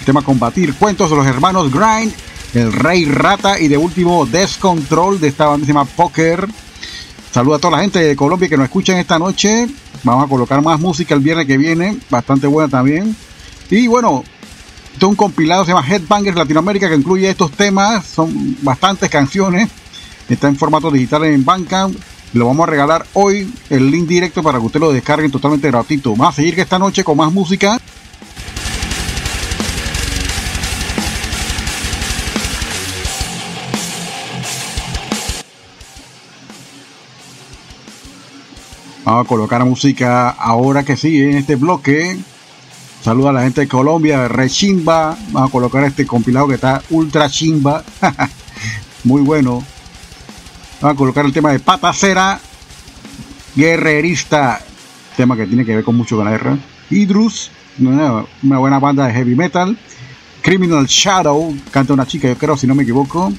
el 0.00 0.04
tema 0.04 0.22
Combatir, 0.22 0.74
cuentos 0.74 1.08
de 1.08 1.16
los 1.16 1.24
hermanos 1.24 1.70
Grind, 1.70 2.12
el 2.52 2.72
Rey 2.72 3.04
Rata 3.04 3.60
y 3.60 3.68
de 3.68 3.76
último 3.76 4.26
Descontrol 4.26 5.20
de 5.20 5.28
esta 5.28 5.46
banda 5.46 5.64
se 5.64 5.72
llama 5.72 5.84
Poker. 5.84 6.48
Saludos 7.30 7.58
a 7.58 7.60
toda 7.60 7.76
la 7.76 7.82
gente 7.82 8.00
de 8.00 8.16
Colombia 8.16 8.48
que 8.48 8.56
nos 8.56 8.64
escuchan 8.64 8.96
esta 8.96 9.20
noche. 9.20 9.68
Vamos 10.02 10.24
a 10.24 10.28
colocar 10.28 10.60
más 10.60 10.80
música 10.80 11.14
el 11.14 11.20
viernes 11.20 11.46
que 11.46 11.56
viene, 11.56 11.96
bastante 12.10 12.48
buena 12.48 12.68
también. 12.68 13.14
Y 13.70 13.86
bueno, 13.86 14.24
esto 14.92 15.06
es 15.06 15.10
un 15.10 15.16
compilado, 15.16 15.64
se 15.64 15.72
llama 15.72 15.86
Headbangers 15.86 16.36
Latinoamérica, 16.36 16.88
que 16.88 16.96
incluye 16.96 17.30
estos 17.30 17.52
temas, 17.52 18.04
son 18.04 18.56
bastantes 18.62 19.08
canciones. 19.10 19.68
Está 20.28 20.48
en 20.48 20.56
formato 20.56 20.90
digital 20.90 21.24
en 21.24 21.44
Bandcamp. 21.44 21.96
Lo 22.34 22.46
vamos 22.46 22.66
a 22.66 22.70
regalar 22.72 23.06
hoy, 23.12 23.48
el 23.70 23.92
link 23.92 24.08
directo 24.08 24.42
para 24.42 24.58
que 24.58 24.66
usted 24.66 24.80
lo 24.80 24.92
descarguen 24.92 25.30
totalmente 25.30 25.68
gratuito. 25.68 26.10
Vamos 26.10 26.30
a 26.30 26.32
seguir 26.32 26.58
esta 26.58 26.80
noche 26.80 27.04
con 27.04 27.16
más 27.16 27.32
música. 27.32 27.78
Vamos 39.04 39.24
a 39.24 39.28
colocar 39.28 39.64
música 39.64 40.30
ahora 40.30 40.82
que 40.82 40.96
sigue 40.96 41.30
en 41.30 41.36
este 41.36 41.54
bloque. 41.54 42.18
Saluda 43.00 43.30
a 43.30 43.34
la 43.34 43.42
gente 43.42 43.60
de 43.60 43.68
Colombia, 43.68 44.26
Rechimba. 44.26 45.16
Vamos 45.30 45.50
a 45.50 45.52
colocar 45.52 45.84
este 45.84 46.04
compilado 46.04 46.48
que 46.48 46.54
está 46.54 46.82
ultra 46.90 47.30
chimba. 47.30 47.84
Muy 49.04 49.22
bueno. 49.22 49.62
Vamos 50.84 50.96
a 50.96 50.98
colocar 50.98 51.24
el 51.24 51.32
tema 51.32 51.50
de 51.50 51.60
Patacera, 51.60 52.38
Guerrerista, 53.56 54.60
tema 55.16 55.34
que 55.34 55.46
tiene 55.46 55.64
que 55.64 55.76
ver 55.76 55.82
con 55.82 55.96
mucho 55.96 56.14
con 56.14 56.26
la 56.26 56.32
guerra. 56.32 56.58
Idrus, 56.90 57.50
una, 57.78 58.26
buena 58.42 58.78
banda 58.78 59.06
de 59.06 59.14
heavy 59.14 59.34
metal. 59.34 59.78
Criminal 60.42 60.84
Shadow, 60.84 61.56
canta 61.70 61.94
una 61.94 62.06
chica, 62.06 62.28
yo 62.28 62.36
creo, 62.36 62.58
si 62.58 62.66
no 62.66 62.74
me 62.74 62.82
equivoco. 62.82 63.32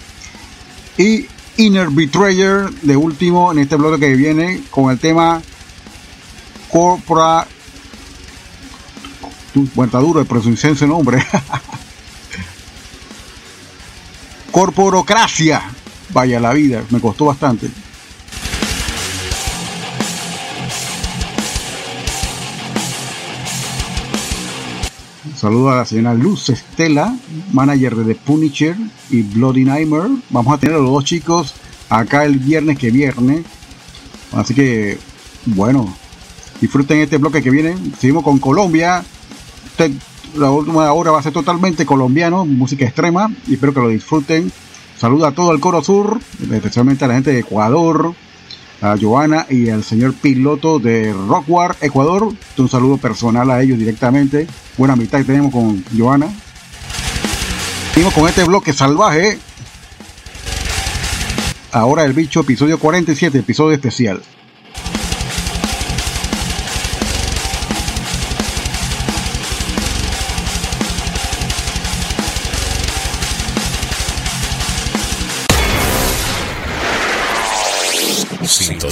Y 0.97 1.27
Inner 1.57 1.91
Betrayer, 1.91 2.67
de 2.81 2.97
último, 2.97 3.51
en 3.51 3.59
este 3.59 3.75
bloque 3.75 3.99
que 3.99 4.15
viene, 4.15 4.63
con 4.71 4.89
el 4.89 4.97
tema 4.97 5.39
Corpora. 6.71 7.45
Está 9.83 9.99
duro 9.99 10.19
de 10.19 10.25
pronunciar 10.25 10.73
ese 10.73 10.87
nombre. 10.87 11.23
Corporocracia. 14.51 15.74
Vaya 16.15 16.39
la 16.39 16.53
vida, 16.53 16.81
me 16.91 17.01
costó 17.01 17.25
bastante. 17.25 17.67
Saludo 25.35 25.71
a 25.71 25.75
la 25.75 25.85
señora 25.85 26.13
Luz 26.13 26.47
Estela, 26.51 27.13
manager 27.51 27.95
de 27.97 28.13
The 28.13 28.15
Punisher 28.15 28.77
y 29.09 29.23
Bloody 29.23 29.65
Nightmare. 29.65 30.09
Vamos 30.29 30.53
a 30.53 30.57
tener 30.57 30.77
a 30.77 30.79
los 30.79 30.89
dos 30.89 31.03
chicos 31.03 31.53
acá 31.89 32.23
el 32.23 32.39
viernes 32.39 32.79
que 32.79 32.91
viene. 32.91 33.43
Así 34.31 34.53
que, 34.53 34.97
bueno, 35.47 35.93
disfruten 36.61 36.99
este 36.99 37.17
bloque 37.17 37.43
que 37.43 37.51
viene. 37.51 37.75
Seguimos 37.99 38.23
con 38.23 38.39
Colombia. 38.39 39.03
La 40.37 40.49
última 40.49 40.93
hora 40.93 41.11
va 41.11 41.19
a 41.19 41.23
ser 41.23 41.33
totalmente 41.33 41.85
colombiano, 41.85 42.45
música 42.45 42.85
extrema. 42.85 43.29
Y 43.47 43.55
espero 43.55 43.73
que 43.73 43.81
lo 43.81 43.89
disfruten. 43.89 44.49
Saluda 44.97 45.29
a 45.29 45.31
todo 45.31 45.51
el 45.51 45.59
Coro 45.59 45.83
Sur, 45.83 46.19
especialmente 46.51 47.03
a 47.03 47.07
la 47.07 47.15
gente 47.15 47.33
de 47.33 47.39
Ecuador, 47.39 48.13
a 48.81 48.95
Joana 48.99 49.45
y 49.49 49.69
al 49.69 49.83
señor 49.83 50.13
piloto 50.13 50.79
de 50.79 51.13
Rockwar 51.13 51.75
Ecuador. 51.81 52.31
Un 52.57 52.69
saludo 52.69 52.97
personal 52.97 53.49
a 53.51 53.61
ellos 53.61 53.77
directamente. 53.77 54.47
Buena 54.77 54.93
amistad 54.93 55.19
que 55.19 55.25
tenemos 55.25 55.51
con 55.51 55.83
Joana. 55.97 56.27
Seguimos 57.93 58.13
con 58.13 58.27
este 58.27 58.43
bloque 58.43 58.73
salvaje. 58.73 59.37
Ahora 61.71 62.05
el 62.05 62.13
bicho, 62.13 62.41
episodio 62.41 62.79
47, 62.79 63.39
episodio 63.39 63.73
especial. 63.73 64.21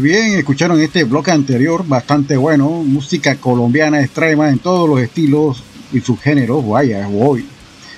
Bien, 0.00 0.32
escucharon 0.38 0.80
este 0.80 1.04
bloque 1.04 1.30
anterior, 1.30 1.86
bastante 1.86 2.36
bueno, 2.36 2.68
música 2.68 3.36
colombiana 3.36 4.00
extrema 4.00 4.48
en 4.48 4.58
todos 4.58 4.88
los 4.88 4.98
estilos 4.98 5.62
y 5.92 6.00
subgéneros, 6.00 6.66
vaya, 6.66 7.06
voy. 7.06 7.46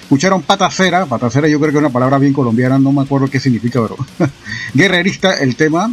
Escucharon 0.03 0.43
patacera, 0.43 1.07
patacera 1.07 1.49
yo 1.49 1.59
creo 1.59 1.71
que 1.71 1.79
es 1.79 1.81
una 1.81 1.93
palabra 1.93 2.19
bien 2.19 2.33
colombiana, 2.33 2.79
no 2.79 2.93
me 2.93 3.03
acuerdo 3.03 3.29
qué 3.29 3.41
significa, 3.41 3.81
pero 3.83 3.97
guerrerista 4.75 5.39
el 5.39 5.57
tema. 5.57 5.91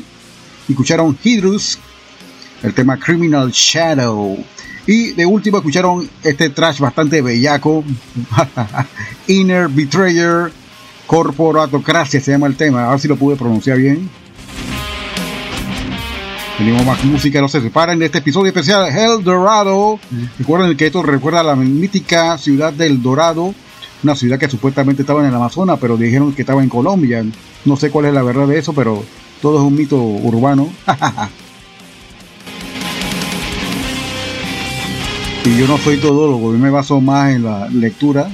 Escucharon 0.68 1.18
Hydrus, 1.24 1.80
el 2.64 2.74
tema 2.74 3.00
Criminal 3.00 3.52
Shadow. 3.52 4.38
Y 4.86 5.12
de 5.12 5.26
último 5.26 5.58
escucharon 5.58 6.10
este 6.24 6.50
trash 6.50 6.80
bastante 6.80 7.22
bellaco, 7.22 7.84
Inner 9.28 9.70
Betrayer, 9.70 10.52
Corporatocracia 11.08 12.20
se 12.20 12.32
llama 12.32 12.48
el 12.48 12.56
tema, 12.56 12.88
a 12.88 12.92
ver 12.92 13.00
si 13.00 13.08
lo 13.08 13.16
pude 13.16 13.36
pronunciar 13.36 13.78
bien. 13.78 14.10
Tenemos 16.58 16.86
más 16.86 17.04
música, 17.04 17.42
no 17.42 17.50
se 17.50 17.62
separen 17.62 17.98
de 17.98 18.06
este 18.06 18.20
episodio 18.20 18.48
especial 18.48 18.88
El 18.96 19.24
Dorado. 19.24 20.00
Recuerden 20.38 20.78
que 20.78 20.86
esto 20.86 21.02
recuerda 21.02 21.40
a 21.40 21.44
la 21.44 21.56
mítica 21.56 22.38
ciudad 22.38 22.72
del 22.72 23.02
Dorado, 23.02 23.56
una 24.04 24.16
ciudad 24.16 24.38
que 24.38 24.48
supuestamente 24.48 25.02
estaba 25.02 25.22
en 25.22 25.30
el 25.30 25.34
Amazonas, 25.34 25.80
pero 25.82 25.98
dijeron 25.98 26.32
que 26.32 26.44
estaba 26.44 26.62
en 26.62 26.70
Colombia. 26.70 27.26
No 27.66 27.76
sé 27.76 27.90
cuál 27.90 28.06
es 28.06 28.14
la 28.14 28.22
verdad 28.22 28.48
de 28.48 28.60
eso, 28.60 28.72
pero 28.74 29.04
todo 29.42 29.58
es 29.58 29.64
un 29.64 29.76
mito 29.76 29.98
urbano. 29.98 30.70
y 35.46 35.58
yo 35.58 35.68
no 35.68 35.80
soy 35.80 35.98
todólogo, 35.98 36.54
yo 36.54 36.60
me 36.60 36.70
baso 36.70 37.02
más 37.02 37.32
en 37.32 37.46
la 37.46 37.68
lectura. 37.70 38.30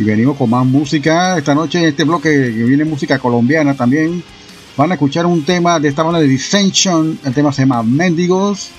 Y 0.00 0.02
venimos 0.02 0.38
con 0.38 0.48
más 0.48 0.64
música. 0.64 1.36
Esta 1.36 1.54
noche 1.54 1.78
en 1.78 1.84
este 1.84 2.04
bloque 2.04 2.30
que 2.30 2.64
viene 2.64 2.86
música 2.86 3.18
colombiana 3.18 3.74
también. 3.74 4.24
Van 4.74 4.90
a 4.90 4.94
escuchar 4.94 5.26
un 5.26 5.44
tema 5.44 5.78
de 5.78 5.88
esta 5.88 6.02
banda 6.02 6.18
de 6.18 6.26
Dissension. 6.26 7.18
El 7.22 7.34
tema 7.34 7.52
se 7.52 7.62
llama 7.62 7.82
Mendigos. 7.82 8.70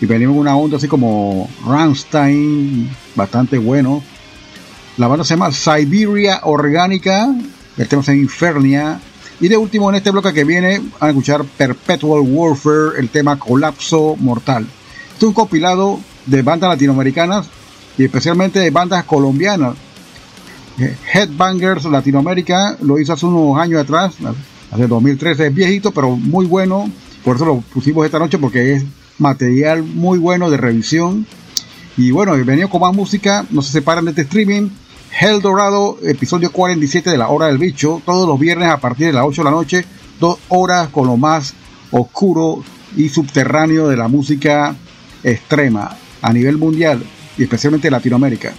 Y 0.00 0.06
venimos 0.06 0.34
con 0.34 0.40
una 0.40 0.56
onda 0.56 0.78
así 0.78 0.88
como 0.88 1.48
Rammstein. 1.64 2.90
Bastante 3.14 3.58
bueno. 3.58 4.02
La 4.96 5.06
banda 5.06 5.24
se 5.24 5.34
llama 5.34 5.52
Siberia 5.52 6.40
Orgánica. 6.42 7.32
El 7.76 7.86
tema 7.86 8.02
se 8.02 8.10
llama 8.10 8.22
Infernia. 8.24 9.00
Y 9.38 9.46
de 9.46 9.56
último 9.56 9.88
en 9.88 9.94
este 9.94 10.10
bloque 10.10 10.32
que 10.32 10.42
viene 10.42 10.80
van 10.80 10.90
a 11.00 11.08
escuchar 11.10 11.44
Perpetual 11.44 12.22
Warfare, 12.26 12.98
el 12.98 13.08
tema 13.08 13.38
Colapso 13.38 14.16
Mortal. 14.18 14.66
Es 15.16 15.22
un 15.22 15.32
compilado 15.32 16.00
de 16.26 16.42
bandas 16.42 16.70
latinoamericanas 16.70 17.46
y 17.96 18.02
especialmente 18.02 18.58
de 18.58 18.70
bandas 18.70 19.04
colombianas. 19.04 19.76
Headbangers 20.78 21.84
Latinoamérica 21.84 22.76
lo 22.80 22.98
hizo 22.98 23.12
hace 23.12 23.26
unos 23.26 23.58
años 23.58 23.80
atrás, 23.80 24.14
hace 24.70 24.86
2013, 24.86 25.46
es 25.46 25.54
viejito 25.54 25.92
pero 25.92 26.16
muy 26.16 26.46
bueno, 26.46 26.90
por 27.24 27.36
eso 27.36 27.44
lo 27.44 27.56
pusimos 27.60 28.04
esta 28.04 28.18
noche 28.18 28.38
porque 28.38 28.74
es 28.74 28.84
material 29.18 29.82
muy 29.82 30.18
bueno 30.18 30.50
de 30.50 30.56
revisión. 30.56 31.26
Y 31.96 32.10
bueno, 32.10 32.32
venido 32.44 32.68
con 32.68 32.80
más 32.80 32.94
música, 32.94 33.46
no 33.50 33.62
se 33.62 33.72
separan 33.72 34.04
de 34.04 34.10
este 34.10 34.22
streaming. 34.22 34.68
Hell 35.18 35.40
Dorado, 35.40 35.96
episodio 36.02 36.50
47 36.50 37.08
de 37.08 37.18
la 37.18 37.28
hora 37.28 37.46
del 37.46 37.58
bicho, 37.58 38.02
todos 38.04 38.26
los 38.26 38.38
viernes 38.38 38.68
a 38.68 38.78
partir 38.78 39.06
de 39.06 39.12
las 39.12 39.24
8 39.24 39.42
de 39.42 39.44
la 39.44 39.50
noche, 39.52 39.84
dos 40.18 40.38
horas 40.48 40.88
con 40.88 41.06
lo 41.06 41.16
más 41.16 41.54
oscuro 41.92 42.64
y 42.96 43.08
subterráneo 43.08 43.86
de 43.86 43.96
la 43.96 44.08
música 44.08 44.74
extrema 45.22 45.96
a 46.20 46.32
nivel 46.32 46.58
mundial 46.58 47.00
y 47.38 47.44
especialmente 47.44 47.90
Latinoamérica. 47.90 48.52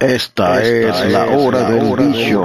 Esta, 0.00 0.62
es, 0.62 1.10
la 1.10 1.24
hora 1.24 1.70
del 1.70 1.96
bicho. 1.96 2.44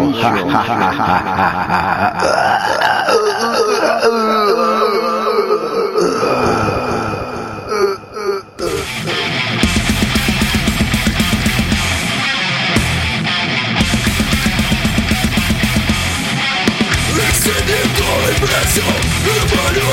Extendiendo 17.20 18.06
el 18.30 18.36
brazo 18.42 18.88
de 19.22 19.38
mano 19.54 19.90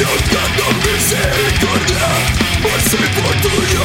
Rotando 0.00 0.66
misericordia 0.82 2.08
Por 2.62 2.78
ser 2.80 3.06
por 3.14 3.34
tuyo 3.42 3.84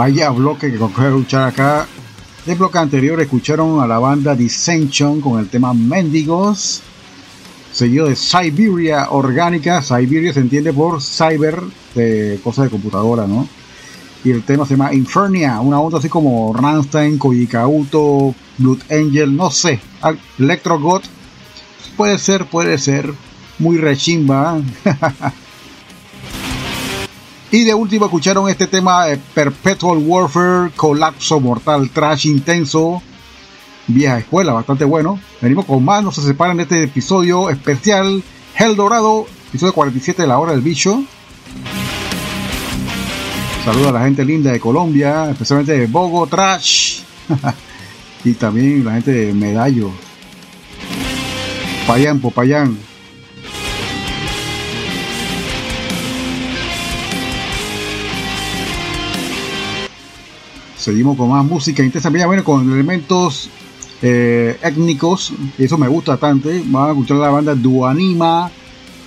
vaya 0.00 0.30
bloque 0.30 0.72
que 0.72 0.78
de 0.78 0.86
escuchar 0.86 1.48
acá. 1.48 1.86
El 2.46 2.54
bloque 2.54 2.78
anterior 2.78 3.20
escucharon 3.20 3.82
a 3.82 3.86
la 3.86 3.98
banda 3.98 4.34
Dissension 4.34 5.20
con 5.20 5.38
el 5.38 5.50
tema 5.50 5.74
Mendigos, 5.74 6.80
seguido 7.70 8.06
de 8.06 8.16
Siberia 8.16 9.10
Orgánica. 9.10 9.82
Siberia 9.82 10.32
se 10.32 10.40
entiende 10.40 10.72
por 10.72 11.02
cyber, 11.02 11.60
de 11.94 12.40
cosas 12.42 12.64
de 12.64 12.70
computadora, 12.70 13.26
¿no? 13.26 13.46
Y 14.24 14.30
el 14.30 14.42
tema 14.42 14.64
se 14.64 14.72
llama 14.72 14.94
Infernia, 14.94 15.60
una 15.60 15.80
onda 15.80 15.98
así 15.98 16.08
como 16.08 16.54
Rammstein, 16.54 17.18
Koyikauto, 17.18 18.34
Blood 18.56 18.80
Angel, 18.90 19.36
no 19.36 19.50
sé, 19.50 19.80
Electro 20.38 20.80
God. 20.80 21.02
Puede 21.98 22.16
ser, 22.16 22.46
puede 22.46 22.78
ser, 22.78 23.12
muy 23.58 23.76
rechimba. 23.76 24.62
Y 27.52 27.64
de 27.64 27.74
último 27.74 28.04
escucharon 28.04 28.48
este 28.48 28.68
tema 28.68 29.06
de 29.06 29.16
Perpetual 29.16 29.98
Warfare, 29.98 30.70
Colapso 30.76 31.40
Mortal, 31.40 31.90
Trash 31.90 32.26
Intenso, 32.26 33.02
vieja 33.88 34.18
escuela, 34.18 34.52
bastante 34.52 34.84
bueno. 34.84 35.18
Venimos 35.40 35.64
con 35.64 35.84
más, 35.84 36.04
no 36.04 36.12
se 36.12 36.22
separan 36.22 36.58
de 36.58 36.62
este 36.62 36.84
episodio 36.84 37.50
especial, 37.50 38.22
Hell 38.56 38.76
Dorado, 38.76 39.26
episodio 39.48 39.72
47 39.72 40.22
de 40.22 40.28
la 40.28 40.38
hora 40.38 40.52
del 40.52 40.60
bicho. 40.60 41.02
Saludos 43.64 43.88
a 43.88 43.92
la 43.92 44.04
gente 44.04 44.24
linda 44.24 44.52
de 44.52 44.60
Colombia, 44.60 45.28
especialmente 45.30 45.76
de 45.76 45.86
Bogo 45.88 46.28
Trash 46.28 47.00
y 48.24 48.32
también 48.34 48.84
la 48.84 48.92
gente 48.92 49.10
de 49.10 49.34
Medallo. 49.34 49.90
Payán, 51.84 52.20
Popayán. 52.20 52.89
Seguimos 60.80 61.18
con 61.18 61.28
más 61.28 61.44
música 61.44 61.82
intensa, 61.82 62.08
bueno, 62.08 62.42
con 62.42 62.72
elementos 62.72 63.50
eh, 64.00 64.58
étnicos, 64.62 65.30
eso 65.58 65.76
me 65.76 65.86
gusta 65.88 66.12
bastante. 66.12 66.62
Vamos 66.64 66.88
a 66.88 66.92
escuchar 66.92 67.18
la 67.18 67.28
banda 67.28 67.54
Duanima, 67.54 68.50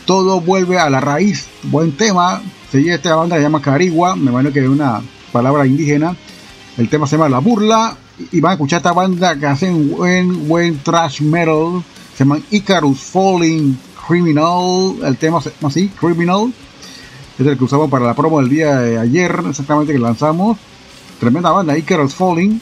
todo 0.05 0.39
vuelve 0.39 0.77
a 0.77 0.87
la 0.91 0.99
raíz, 0.99 1.47
buen 1.63 1.93
tema. 1.93 2.43
Seguí 2.71 2.91
esta 2.91 3.15
banda 3.15 3.37
se 3.37 3.41
llama 3.41 3.59
Carigua, 3.59 4.15
me 4.15 4.29
imagino 4.29 4.53
que 4.53 4.59
es 4.59 4.69
una 4.69 5.01
palabra 5.31 5.65
indígena. 5.65 6.15
El 6.77 6.89
tema 6.89 7.07
se 7.07 7.17
llama 7.17 7.29
La 7.29 7.39
Burla, 7.39 7.97
y 8.31 8.39
van 8.39 8.51
a 8.51 8.53
escuchar 8.53 8.77
esta 8.77 8.93
banda 8.93 9.35
que 9.35 9.47
hacen 9.47 9.89
buen, 9.97 10.47
buen 10.47 10.77
trash 10.77 11.21
metal, 11.21 11.83
se 12.15 12.23
llama 12.23 12.37
Icarus 12.51 12.99
Falling 12.99 13.75
Criminal, 14.07 14.93
el 15.03 15.17
tema 15.17 15.41
se 15.41 15.49
llama 15.49 15.69
así, 15.69 15.87
Criminal. 15.99 16.53
Es 17.39 17.47
el 17.47 17.57
que 17.57 17.63
usamos 17.63 17.89
para 17.89 18.05
la 18.05 18.13
promo 18.13 18.39
del 18.39 18.49
día 18.49 18.77
de 18.77 18.99
ayer, 18.99 19.43
exactamente 19.49 19.91
que 19.91 19.97
lanzamos. 19.97 20.59
Tremenda 21.19 21.51
banda, 21.51 21.77
Icarus 21.77 22.13
Falling. 22.15 22.59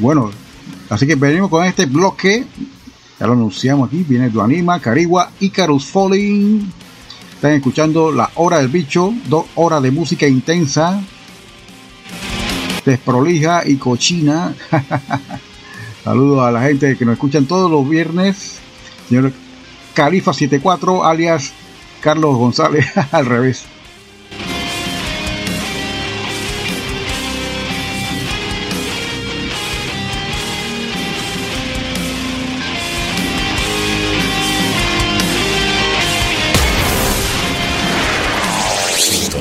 Bueno, 0.00 0.30
así 0.88 1.06
que 1.06 1.14
venimos 1.14 1.50
con 1.50 1.64
este 1.64 1.84
bloque. 1.84 2.46
Ya 3.18 3.26
lo 3.26 3.34
anunciamos 3.34 3.88
aquí. 3.88 4.02
Viene 4.08 4.30
Duanima, 4.30 4.80
Carigua, 4.80 5.30
Icarus 5.40 5.84
Falling. 5.84 6.79
Están 7.40 7.52
escuchando 7.52 8.12
La 8.12 8.30
Hora 8.34 8.58
del 8.58 8.68
Bicho, 8.68 9.14
dos 9.26 9.46
horas 9.54 9.82
de 9.82 9.90
música 9.90 10.28
intensa, 10.28 11.00
desprolija 12.84 13.66
y 13.66 13.76
cochina. 13.76 14.54
Saludos 16.04 16.46
a 16.46 16.50
la 16.50 16.60
gente 16.60 16.98
que 16.98 17.06
nos 17.06 17.14
escuchan 17.14 17.46
todos 17.46 17.70
los 17.70 17.88
viernes. 17.88 18.58
Señor 19.08 19.32
Califa74, 19.96 21.02
alias 21.02 21.54
Carlos 22.02 22.36
González, 22.36 22.84
al 23.10 23.24
revés. 23.24 23.64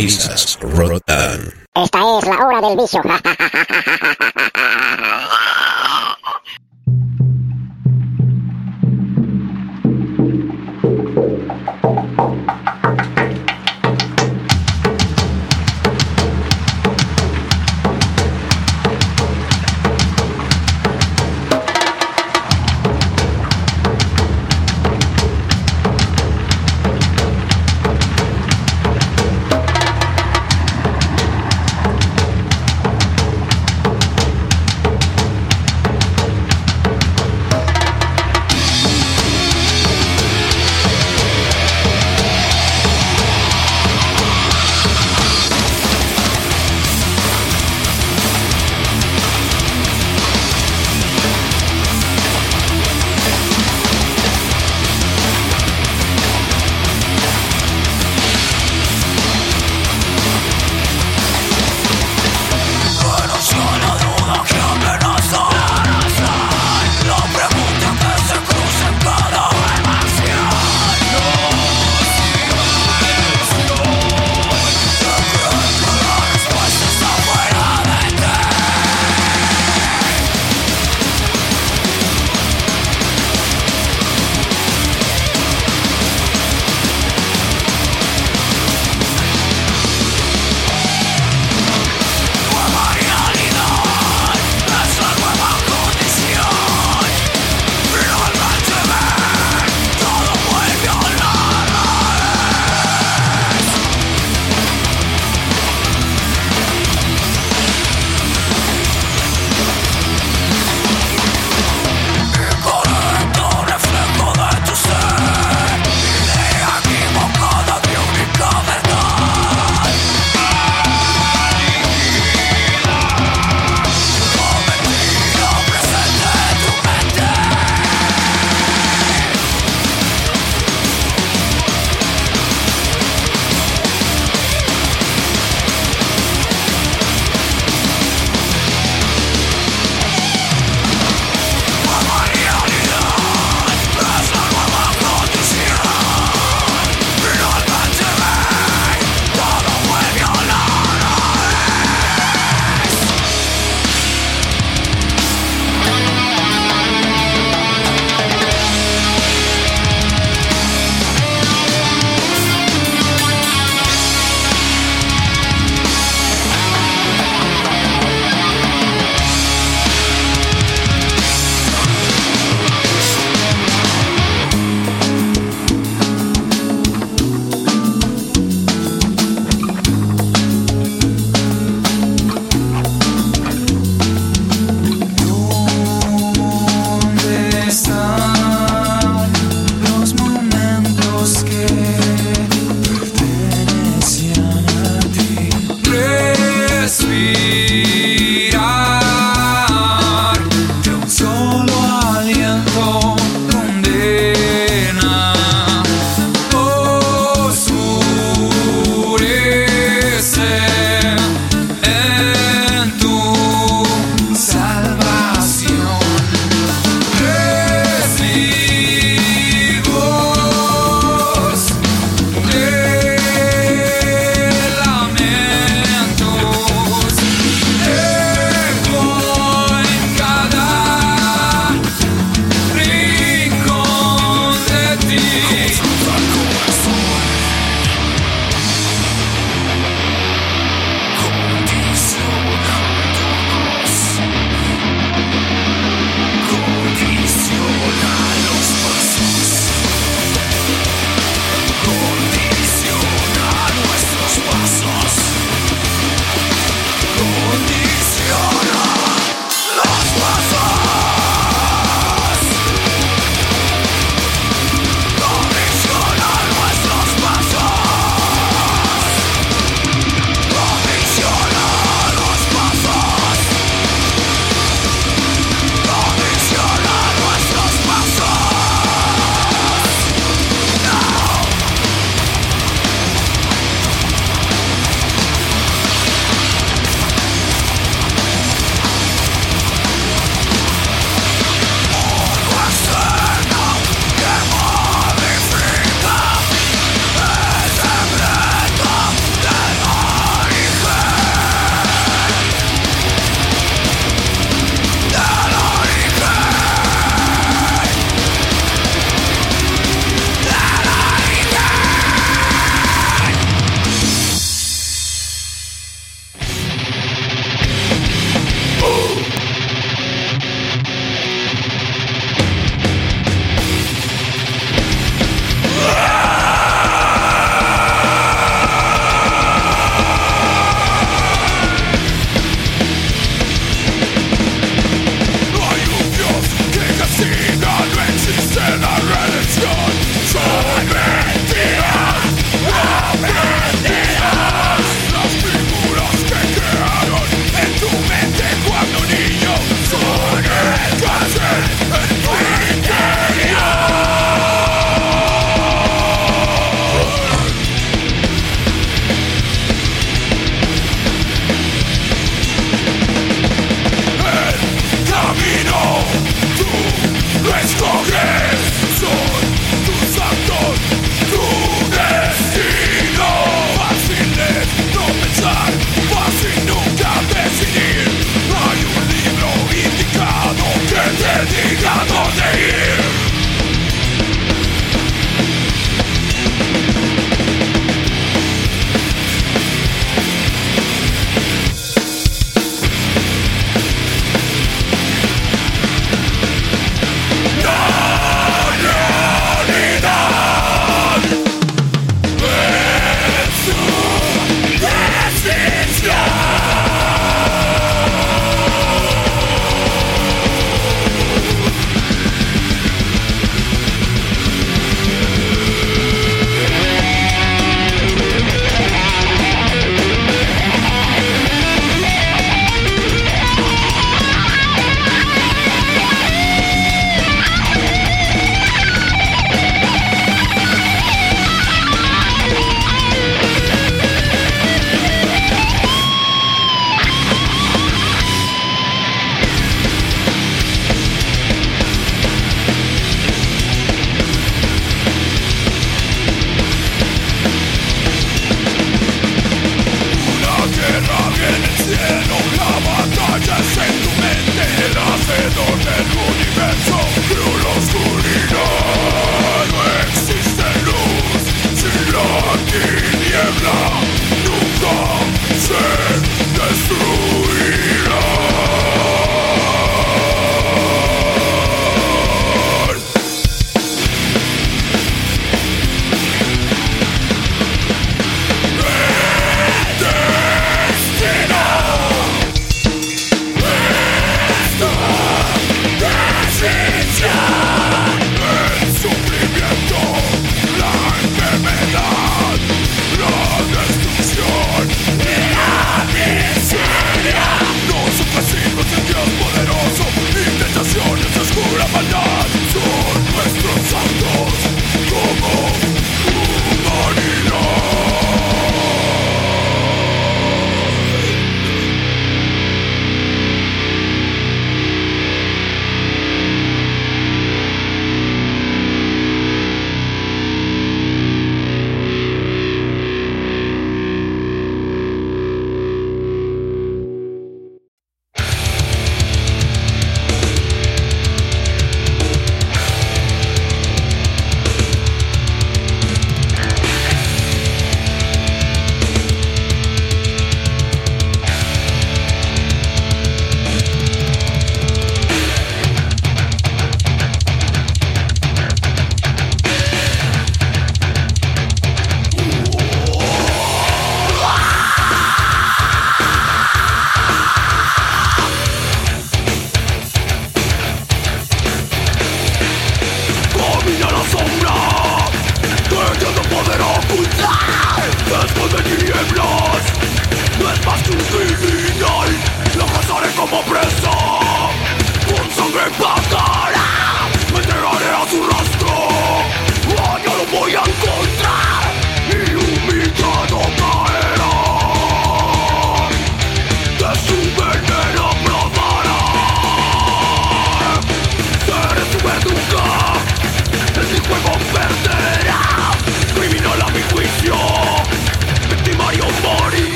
Sintonizas 0.00 0.58
Rotan. 0.62 1.52
Esta 1.74 1.98
es 2.18 2.26
la 2.26 2.38
hora 2.38 2.68
del 2.68 2.78
vicio. 2.78 3.02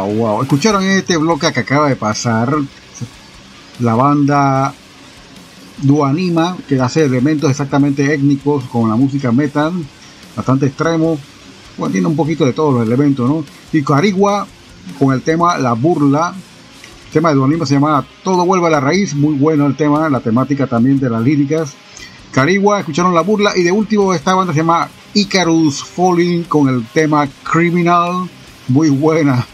Wow. 0.00 0.42
Escucharon 0.42 0.84
este 0.84 1.16
bloque 1.16 1.52
que 1.52 1.60
acaba 1.60 1.88
de 1.88 1.96
pasar. 1.96 2.54
La 3.80 3.94
banda 3.94 4.72
Duanima, 5.82 6.56
que 6.66 6.80
hace 6.80 7.04
elementos 7.04 7.50
exactamente 7.50 8.14
étnicos 8.14 8.64
con 8.64 8.88
la 8.88 8.96
música 8.96 9.32
metal, 9.32 9.72
bastante 10.34 10.66
extremo. 10.66 11.18
Bueno, 11.76 11.92
tiene 11.92 12.06
un 12.06 12.16
poquito 12.16 12.46
de 12.46 12.54
todos 12.54 12.72
los 12.72 12.86
elementos, 12.86 13.28
¿no? 13.28 13.44
Y 13.72 13.82
Carigua 13.82 14.46
con 14.98 15.12
el 15.12 15.22
tema 15.22 15.58
La 15.58 15.74
Burla. 15.74 16.34
El 17.06 17.12
tema 17.12 17.28
de 17.30 17.34
Duanima 17.34 17.66
se 17.66 17.74
llama 17.74 18.06
Todo 18.24 18.46
vuelve 18.46 18.66
a 18.68 18.70
la 18.70 18.80
raíz. 18.80 19.14
Muy 19.14 19.34
bueno 19.34 19.66
el 19.66 19.76
tema, 19.76 20.08
la 20.08 20.20
temática 20.20 20.66
también 20.66 20.98
de 20.98 21.10
las 21.10 21.22
líricas. 21.22 21.74
Carigua, 22.32 22.80
escucharon 22.80 23.14
La 23.14 23.20
Burla. 23.20 23.52
Y 23.56 23.62
de 23.62 23.72
último, 23.72 24.14
esta 24.14 24.34
banda 24.34 24.52
se 24.52 24.60
llama 24.60 24.88
Icarus 25.12 25.84
Falling 25.84 26.44
con 26.44 26.68
el 26.68 26.86
tema 26.86 27.28
Criminal 27.42 28.28
muy 28.68 28.90
buena. 28.90 29.46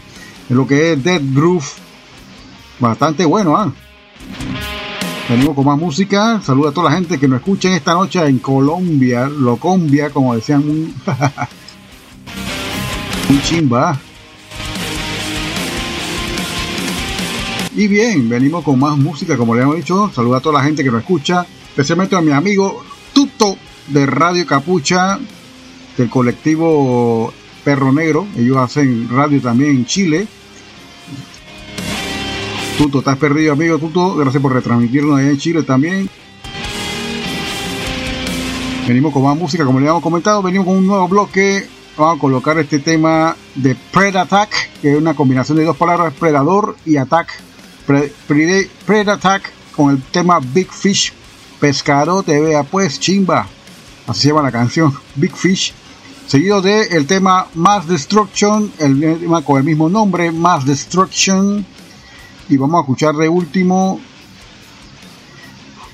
En 0.49 0.57
lo 0.57 0.67
que 0.67 0.93
es 0.93 1.03
Dead 1.03 1.21
Groove, 1.33 1.65
bastante 2.79 3.25
bueno, 3.25 3.55
¿ah? 3.55 3.71
Venimos 5.29 5.55
con 5.55 5.65
más 5.65 5.79
música. 5.79 6.41
Saluda 6.43 6.69
a 6.69 6.73
toda 6.73 6.89
la 6.89 6.95
gente 6.95 7.17
que 7.17 7.29
nos 7.29 7.39
escucha 7.39 7.73
esta 7.73 7.93
noche 7.93 8.19
en 8.25 8.39
Colombia, 8.39 9.27
Locombia, 9.27 10.09
como 10.09 10.35
decían. 10.35 10.63
Un, 13.29 13.41
chimba. 13.43 13.97
Y 17.75 17.87
bien, 17.87 18.27
venimos 18.27 18.65
con 18.65 18.77
más 18.77 18.97
música, 18.97 19.37
como 19.37 19.55
le 19.55 19.61
hemos 19.61 19.77
dicho. 19.77 20.11
Saluda 20.13 20.37
a 20.37 20.41
toda 20.41 20.59
la 20.59 20.65
gente 20.65 20.83
que 20.83 20.91
nos 20.91 21.01
escucha, 21.01 21.45
especialmente 21.69 22.17
a 22.17 22.21
mi 22.21 22.31
amigo 22.31 22.83
Tuto 23.13 23.57
de 23.87 24.05
Radio 24.05 24.45
Capucha, 24.45 25.17
del 25.97 26.09
colectivo 26.09 27.33
Perro 27.63 27.91
Negro. 27.91 28.27
Ellos 28.37 28.57
hacen 28.57 29.07
radio 29.09 29.41
también 29.41 29.71
en 29.71 29.85
Chile. 29.85 30.27
Tuto, 32.77 32.99
estás 32.99 33.17
perdido, 33.17 33.53
amigo 33.53 33.77
Tuto. 33.77 34.15
Gracias 34.15 34.41
por 34.41 34.53
retransmitirnos 34.53 35.19
allá 35.19 35.29
en 35.29 35.37
Chile 35.37 35.63
también. 35.63 36.09
Venimos 38.87 39.13
con 39.13 39.23
más 39.23 39.37
música, 39.37 39.63
como 39.63 39.79
le 39.79 39.85
habíamos 39.85 40.03
comentado. 40.03 40.41
Venimos 40.41 40.67
con 40.67 40.77
un 40.77 40.87
nuevo 40.87 41.07
bloque. 41.07 41.67
Vamos 41.97 42.17
a 42.17 42.19
colocar 42.19 42.57
este 42.57 42.79
tema 42.79 43.35
de 43.55 43.75
Pred 43.75 44.15
Attack, 44.15 44.79
que 44.81 44.91
es 44.91 44.97
una 44.97 45.13
combinación 45.13 45.57
de 45.57 45.63
dos 45.63 45.77
palabras, 45.77 46.13
predador 46.13 46.75
y 46.85 46.97
attack. 46.97 47.29
Pred, 47.85 49.09
Attack 49.09 49.51
con 49.75 49.91
el 49.91 50.01
tema 50.01 50.39
Big 50.39 50.71
Fish. 50.71 51.13
Pescado 51.59 52.23
te 52.23 52.39
vea 52.39 52.63
pues 52.63 52.99
chimba. 52.99 53.47
Así 54.07 54.21
se 54.21 54.27
llama 54.29 54.41
la 54.41 54.51
canción. 54.51 54.93
Big 55.15 55.35
Fish 55.35 55.73
seguido 56.27 56.61
de 56.61 56.83
el 56.83 57.05
tema 57.05 57.47
Mass 57.53 57.87
Destruction, 57.87 58.71
el 58.79 59.19
tema 59.19 59.41
con 59.41 59.57
el 59.57 59.63
mismo 59.63 59.89
nombre, 59.89 60.31
Mass 60.31 60.65
Destruction, 60.65 61.65
y 62.49 62.57
vamos 62.57 62.77
a 62.77 62.81
escuchar 62.81 63.15
de 63.15 63.29
último, 63.29 63.99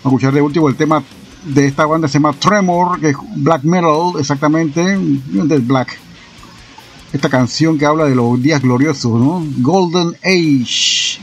vamos 0.04 0.06
a 0.06 0.08
escuchar 0.08 0.34
de 0.34 0.42
último 0.42 0.70
el 0.70 0.76
tema 0.76 1.04
de 1.44 1.68
esta 1.68 1.86
banda 1.86 2.08
se 2.08 2.16
llama 2.16 2.34
Tremor, 2.34 3.00
que 3.00 3.10
es 3.10 3.16
black 3.36 3.64
metal, 3.64 4.14
exactamente, 4.20 4.82
del 4.82 5.62
black. 5.62 5.98
Esta 7.12 7.30
canción 7.30 7.78
que 7.78 7.86
habla 7.86 8.06
de 8.06 8.16
los 8.16 8.42
días 8.42 8.62
gloriosos, 8.62 9.20
¿no? 9.20 9.44
Golden 9.58 10.16
Age. 10.24 11.20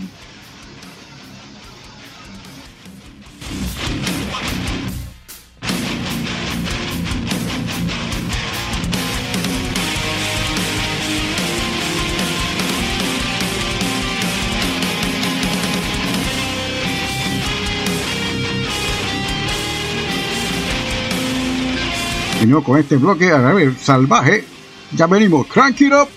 Con 22.48 22.78
este 22.78 22.96
bloque, 22.96 23.32
a 23.32 23.38
ver, 23.52 23.74
salvaje. 23.76 24.44
Ya 24.92 25.06
venimos, 25.08 25.46
crank 25.48 25.80
it 25.80 25.92
up. 25.92 26.08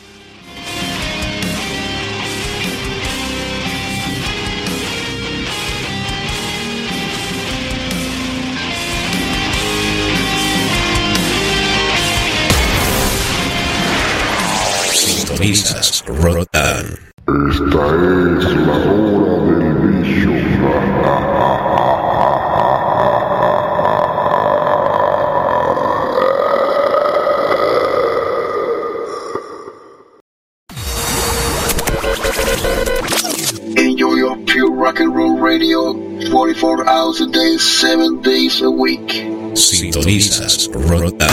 Sintonizas 14.94 16.04
Rotan. 16.06 16.86
Esta 17.50 17.84
es 18.38 18.44
la 18.68 18.78
hora 18.86 19.34
del 19.52 20.04
bicho. 20.04 21.69
Radio 35.50 35.94
44 36.30 36.86
hours 36.88 37.22
a 37.22 37.26
day, 37.26 37.58
7 37.58 38.22
days 38.22 38.62
a 38.62 38.70
week. 38.70 39.10
Sintonizas 39.56 40.70
Rotan. 40.72 41.28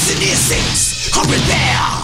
Senescence, 0.03 1.15
hurry 1.15 1.37
there! 1.47 2.02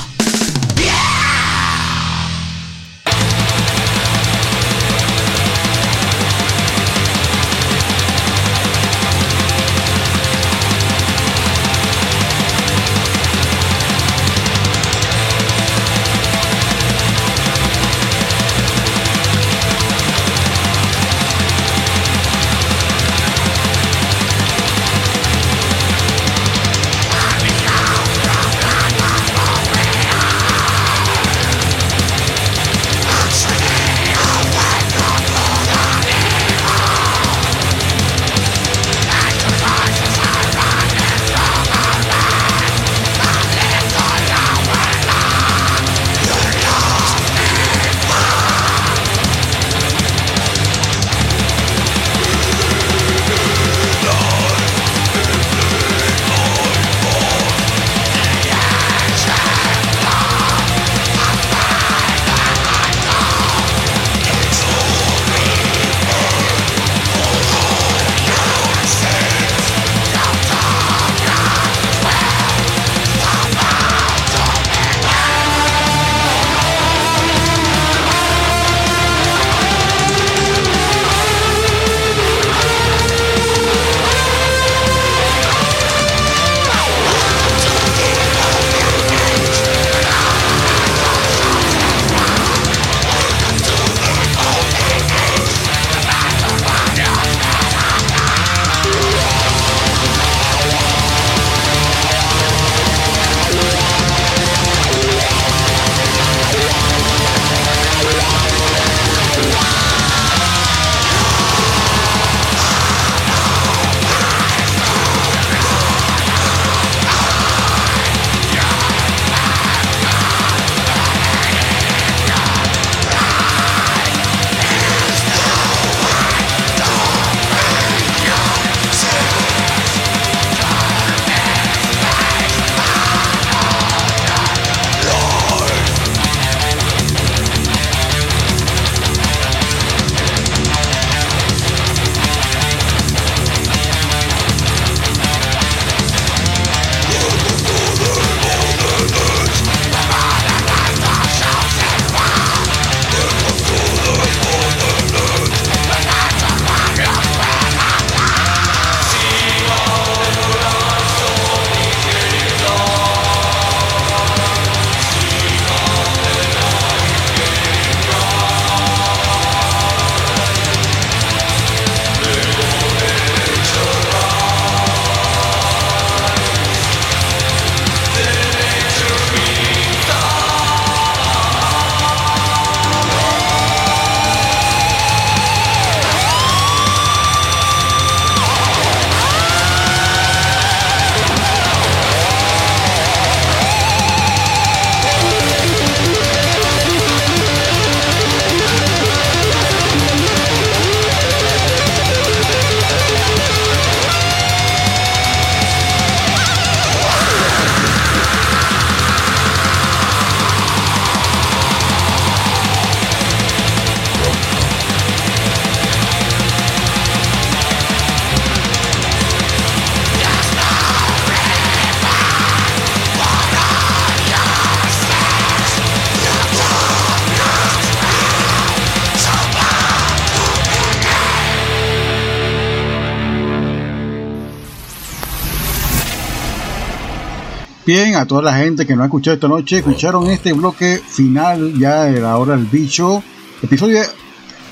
Bien, 237.92 238.16
a 238.18 238.28
toda 238.28 238.44
la 238.44 238.54
gente 238.54 238.86
que 238.86 238.96
no 238.96 239.02
ha 239.02 239.08
escuchado 239.08 239.34
esta 239.34 239.48
noche, 239.48 239.78
escucharon 239.80 240.30
este 240.30 240.54
bloque 240.54 241.02
final 241.10 241.74
ya 241.80 242.04
de 242.04 242.22
la 242.22 242.38
hora 242.38 242.56
del 242.56 242.68
bicho. 242.68 243.24
Episodio 243.64 244.00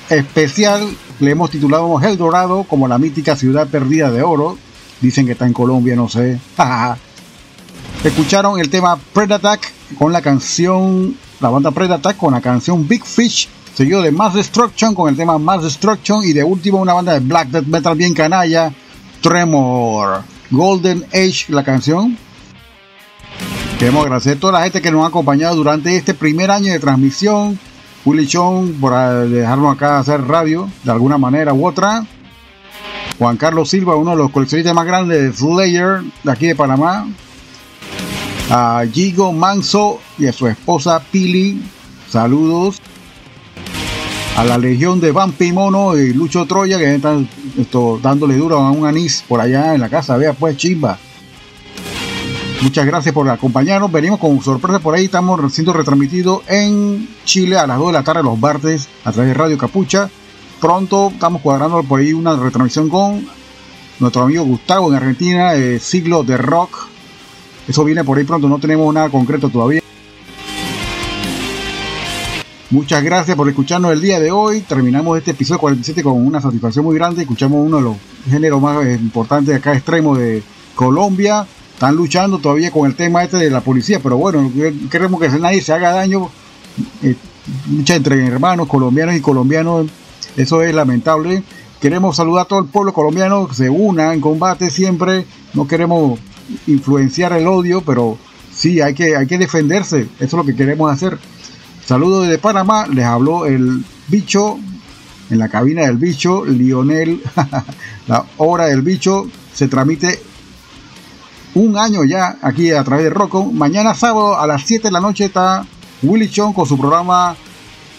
especial, 0.08 0.88
le 1.18 1.32
hemos 1.32 1.50
titulado 1.50 2.00
El 2.00 2.16
Dorado 2.16 2.62
como 2.62 2.86
la 2.86 2.96
mítica 2.96 3.34
ciudad 3.34 3.66
perdida 3.66 4.12
de 4.12 4.22
oro. 4.22 4.56
Dicen 5.00 5.26
que 5.26 5.32
está 5.32 5.48
en 5.48 5.52
Colombia, 5.52 5.96
no 5.96 6.08
sé. 6.08 6.38
Escucharon 8.04 8.60
el 8.60 8.70
tema 8.70 8.96
Predattack 8.96 9.68
con 9.98 10.12
la 10.12 10.22
canción, 10.22 11.16
la 11.40 11.48
banda 11.48 11.72
Predattack 11.72 12.16
con 12.16 12.34
la 12.34 12.40
canción 12.40 12.86
Big 12.86 13.04
Fish, 13.04 13.48
seguido 13.74 14.00
de 14.00 14.12
Mass 14.12 14.34
Destruction 14.34 14.94
con 14.94 15.08
el 15.08 15.16
tema 15.16 15.38
Mass 15.38 15.64
Destruction 15.64 16.22
y 16.22 16.34
de 16.34 16.44
último 16.44 16.78
una 16.78 16.92
banda 16.92 17.14
de 17.14 17.18
Black 17.18 17.48
Death 17.48 17.66
Metal 17.66 17.96
bien 17.96 18.14
canalla, 18.14 18.72
Tremor. 19.20 20.22
Golden 20.52 21.04
Age, 21.12 21.46
la 21.48 21.64
canción. 21.64 22.16
Queremos 23.78 24.02
agradecer 24.02 24.36
a 24.36 24.40
toda 24.40 24.54
la 24.54 24.64
gente 24.64 24.82
que 24.82 24.90
nos 24.90 25.04
ha 25.04 25.06
acompañado 25.06 25.54
durante 25.54 25.96
este 25.96 26.12
primer 26.12 26.50
año 26.50 26.72
de 26.72 26.80
transmisión. 26.80 27.56
Willy 28.04 28.26
Chong 28.26 28.72
por 28.80 28.92
dejarnos 29.28 29.72
acá 29.72 30.00
hacer 30.00 30.20
radio 30.26 30.68
de 30.82 30.90
alguna 30.90 31.16
manera 31.16 31.54
u 31.54 31.64
otra. 31.64 32.04
Juan 33.20 33.36
Carlos 33.36 33.70
Silva, 33.70 33.94
uno 33.94 34.10
de 34.10 34.16
los 34.16 34.32
coleccionistas 34.32 34.74
más 34.74 34.84
grandes 34.84 35.22
de 35.22 35.32
Slayer 35.32 36.02
de 36.24 36.32
aquí 36.32 36.48
de 36.48 36.56
Panamá. 36.56 37.06
A 38.50 38.82
Gigo 38.92 39.32
Manso 39.32 40.00
y 40.18 40.26
a 40.26 40.32
su 40.32 40.48
esposa 40.48 41.00
Pili, 41.12 41.62
saludos. 42.10 42.80
A 44.36 44.42
la 44.42 44.58
legión 44.58 44.98
de 44.98 45.12
Vampi 45.12 45.52
Mono 45.52 45.96
y 45.96 46.12
Lucho 46.14 46.46
Troya 46.46 46.78
que 46.78 46.96
están 46.96 47.28
esto, 47.56 48.00
dándole 48.02 48.36
duro 48.38 48.58
a 48.58 48.72
un 48.72 48.86
anís 48.86 49.24
por 49.28 49.40
allá 49.40 49.72
en 49.74 49.80
la 49.80 49.88
casa. 49.88 50.16
Vea 50.16 50.32
pues, 50.32 50.56
chimba. 50.56 50.98
Muchas 52.60 52.86
gracias 52.86 53.14
por 53.14 53.28
acompañarnos. 53.30 53.92
Venimos 53.92 54.18
con 54.18 54.40
sorpresa 54.42 54.80
por 54.80 54.94
ahí. 54.94 55.04
Estamos 55.04 55.52
siendo 55.52 55.72
retransmitidos 55.72 56.42
en 56.48 57.08
Chile 57.24 57.56
a 57.56 57.68
las 57.68 57.78
2 57.78 57.86
de 57.88 57.92
la 57.92 58.02
tarde 58.02 58.22
los 58.24 58.36
martes 58.36 58.88
a 59.04 59.12
través 59.12 59.28
de 59.28 59.34
Radio 59.34 59.56
Capucha. 59.56 60.10
Pronto 60.60 61.10
estamos 61.12 61.40
cuadrando 61.40 61.80
por 61.84 62.00
ahí 62.00 62.12
una 62.12 62.34
retransmisión 62.34 62.88
con 62.88 63.24
nuestro 64.00 64.22
amigo 64.22 64.42
Gustavo 64.44 64.88
en 64.88 64.96
Argentina, 64.96 65.54
eh, 65.54 65.78
Siglo 65.78 66.24
de 66.24 66.36
Rock. 66.36 66.88
Eso 67.68 67.84
viene 67.84 68.02
por 68.02 68.18
ahí 68.18 68.24
pronto, 68.24 68.48
no 68.48 68.58
tenemos 68.58 68.92
nada 68.92 69.08
concreto 69.08 69.48
todavía. 69.48 69.80
Muchas 72.70 73.04
gracias 73.04 73.36
por 73.36 73.48
escucharnos 73.48 73.92
el 73.92 74.00
día 74.00 74.18
de 74.18 74.32
hoy. 74.32 74.62
Terminamos 74.62 75.16
este 75.16 75.30
episodio 75.30 75.60
47 75.60 76.02
con 76.02 76.26
una 76.26 76.40
satisfacción 76.40 76.84
muy 76.84 76.96
grande. 76.96 77.22
Escuchamos 77.22 77.64
uno 77.64 77.76
de 77.76 77.82
los 77.84 77.96
géneros 78.28 78.60
más 78.60 78.84
eh, 78.84 78.94
importantes 78.94 79.48
de 79.48 79.54
acá 79.54 79.74
extremo 79.74 80.16
de 80.16 80.42
Colombia. 80.74 81.46
Están 81.78 81.94
luchando 81.94 82.40
todavía 82.40 82.72
con 82.72 82.90
el 82.90 82.96
tema 82.96 83.22
este 83.22 83.36
de 83.36 83.50
la 83.50 83.60
policía, 83.60 84.00
pero 84.02 84.16
bueno, 84.16 84.50
queremos 84.90 85.20
que 85.20 85.28
nadie 85.38 85.60
se 85.60 85.72
haga 85.72 85.92
daño. 85.92 86.28
Eh, 87.04 87.14
lucha 87.70 87.94
entre 87.94 88.26
hermanos 88.26 88.66
colombianos 88.66 89.14
y 89.14 89.20
colombianos, 89.20 89.86
eso 90.36 90.60
es 90.64 90.74
lamentable. 90.74 91.44
Queremos 91.80 92.16
saludar 92.16 92.46
a 92.46 92.48
todo 92.48 92.58
el 92.58 92.64
pueblo 92.64 92.92
colombiano 92.92 93.46
que 93.46 93.54
se 93.54 93.70
una 93.70 94.12
en 94.12 94.20
combate 94.20 94.70
siempre. 94.70 95.24
No 95.54 95.68
queremos 95.68 96.18
influenciar 96.66 97.32
el 97.34 97.46
odio, 97.46 97.80
pero 97.82 98.18
sí 98.52 98.80
hay 98.80 98.94
que, 98.94 99.14
hay 99.14 99.28
que 99.28 99.38
defenderse. 99.38 100.08
Eso 100.18 100.24
es 100.24 100.32
lo 100.32 100.44
que 100.44 100.56
queremos 100.56 100.92
hacer. 100.92 101.16
Saludos 101.86 102.26
desde 102.26 102.38
Panamá, 102.38 102.88
les 102.88 103.04
habló 103.04 103.46
el 103.46 103.84
bicho 104.08 104.58
en 105.30 105.38
la 105.38 105.48
cabina 105.48 105.82
del 105.82 105.98
bicho, 105.98 106.44
Lionel, 106.44 107.22
la 108.08 108.24
hora 108.38 108.64
del 108.64 108.82
bicho 108.82 109.30
se 109.54 109.68
transmite 109.68 110.20
un 111.58 111.76
año 111.76 112.04
ya 112.04 112.36
aquí 112.40 112.70
a 112.70 112.84
través 112.84 113.04
de 113.04 113.10
Rocco. 113.10 113.44
Mañana 113.44 113.94
sábado 113.94 114.38
a 114.38 114.46
las 114.46 114.62
7 114.62 114.88
de 114.88 114.92
la 114.92 115.00
noche 115.00 115.24
está 115.24 115.66
Willy 116.02 116.30
Chong 116.30 116.54
con 116.54 116.66
su 116.66 116.78
programa 116.78 117.36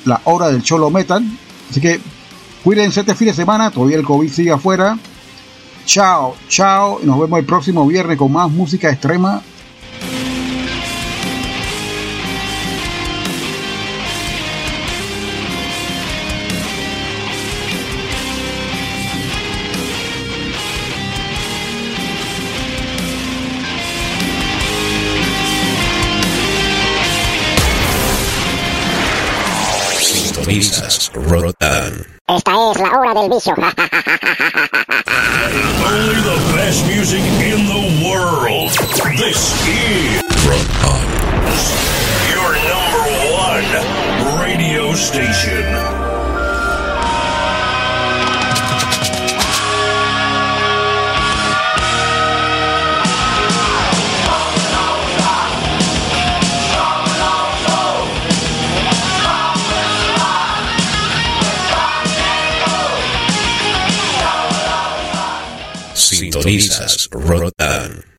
La 0.06 0.22
hora 0.24 0.50
del 0.50 0.64
Cholo 0.64 0.90
Metal. 0.90 1.24
Así 1.70 1.82
que 1.82 2.00
cuídense 2.64 3.02
este 3.02 3.16
fin 3.16 3.28
de 3.28 3.34
semana, 3.34 3.70
todavía 3.70 3.98
el 3.98 4.06
COVID 4.06 4.32
sigue 4.32 4.52
afuera. 4.52 4.98
Chao, 5.86 6.36
chao, 6.48 7.00
nos 7.04 7.20
vemos 7.20 7.40
el 7.40 7.46
próximo 7.46 7.86
viernes 7.86 8.18
con 8.18 8.32
más 8.32 8.50
música 8.50 8.90
extrema 8.90 9.42
Sintonizas 31.14 31.32
Rotan. 31.32 32.06
Esta 32.28 32.52
es 32.72 32.80
la 32.80 32.92
hora 32.92 33.14
del 33.14 33.30
bicho. 33.30 33.52
Only 35.86 36.22
the 36.22 36.38
best 36.56 36.86
music 36.88 37.24
in 37.42 37.66
the 37.68 38.08
world. 38.08 38.70
This 39.18 39.54
is 39.68 40.22
Rotan. 40.46 41.02
your 42.32 42.54
number 42.70 43.06
one 43.34 43.66
radio 44.42 44.94
station. 44.94 46.09
Sintonizas 66.40 67.10
Rotan. 67.12 68.19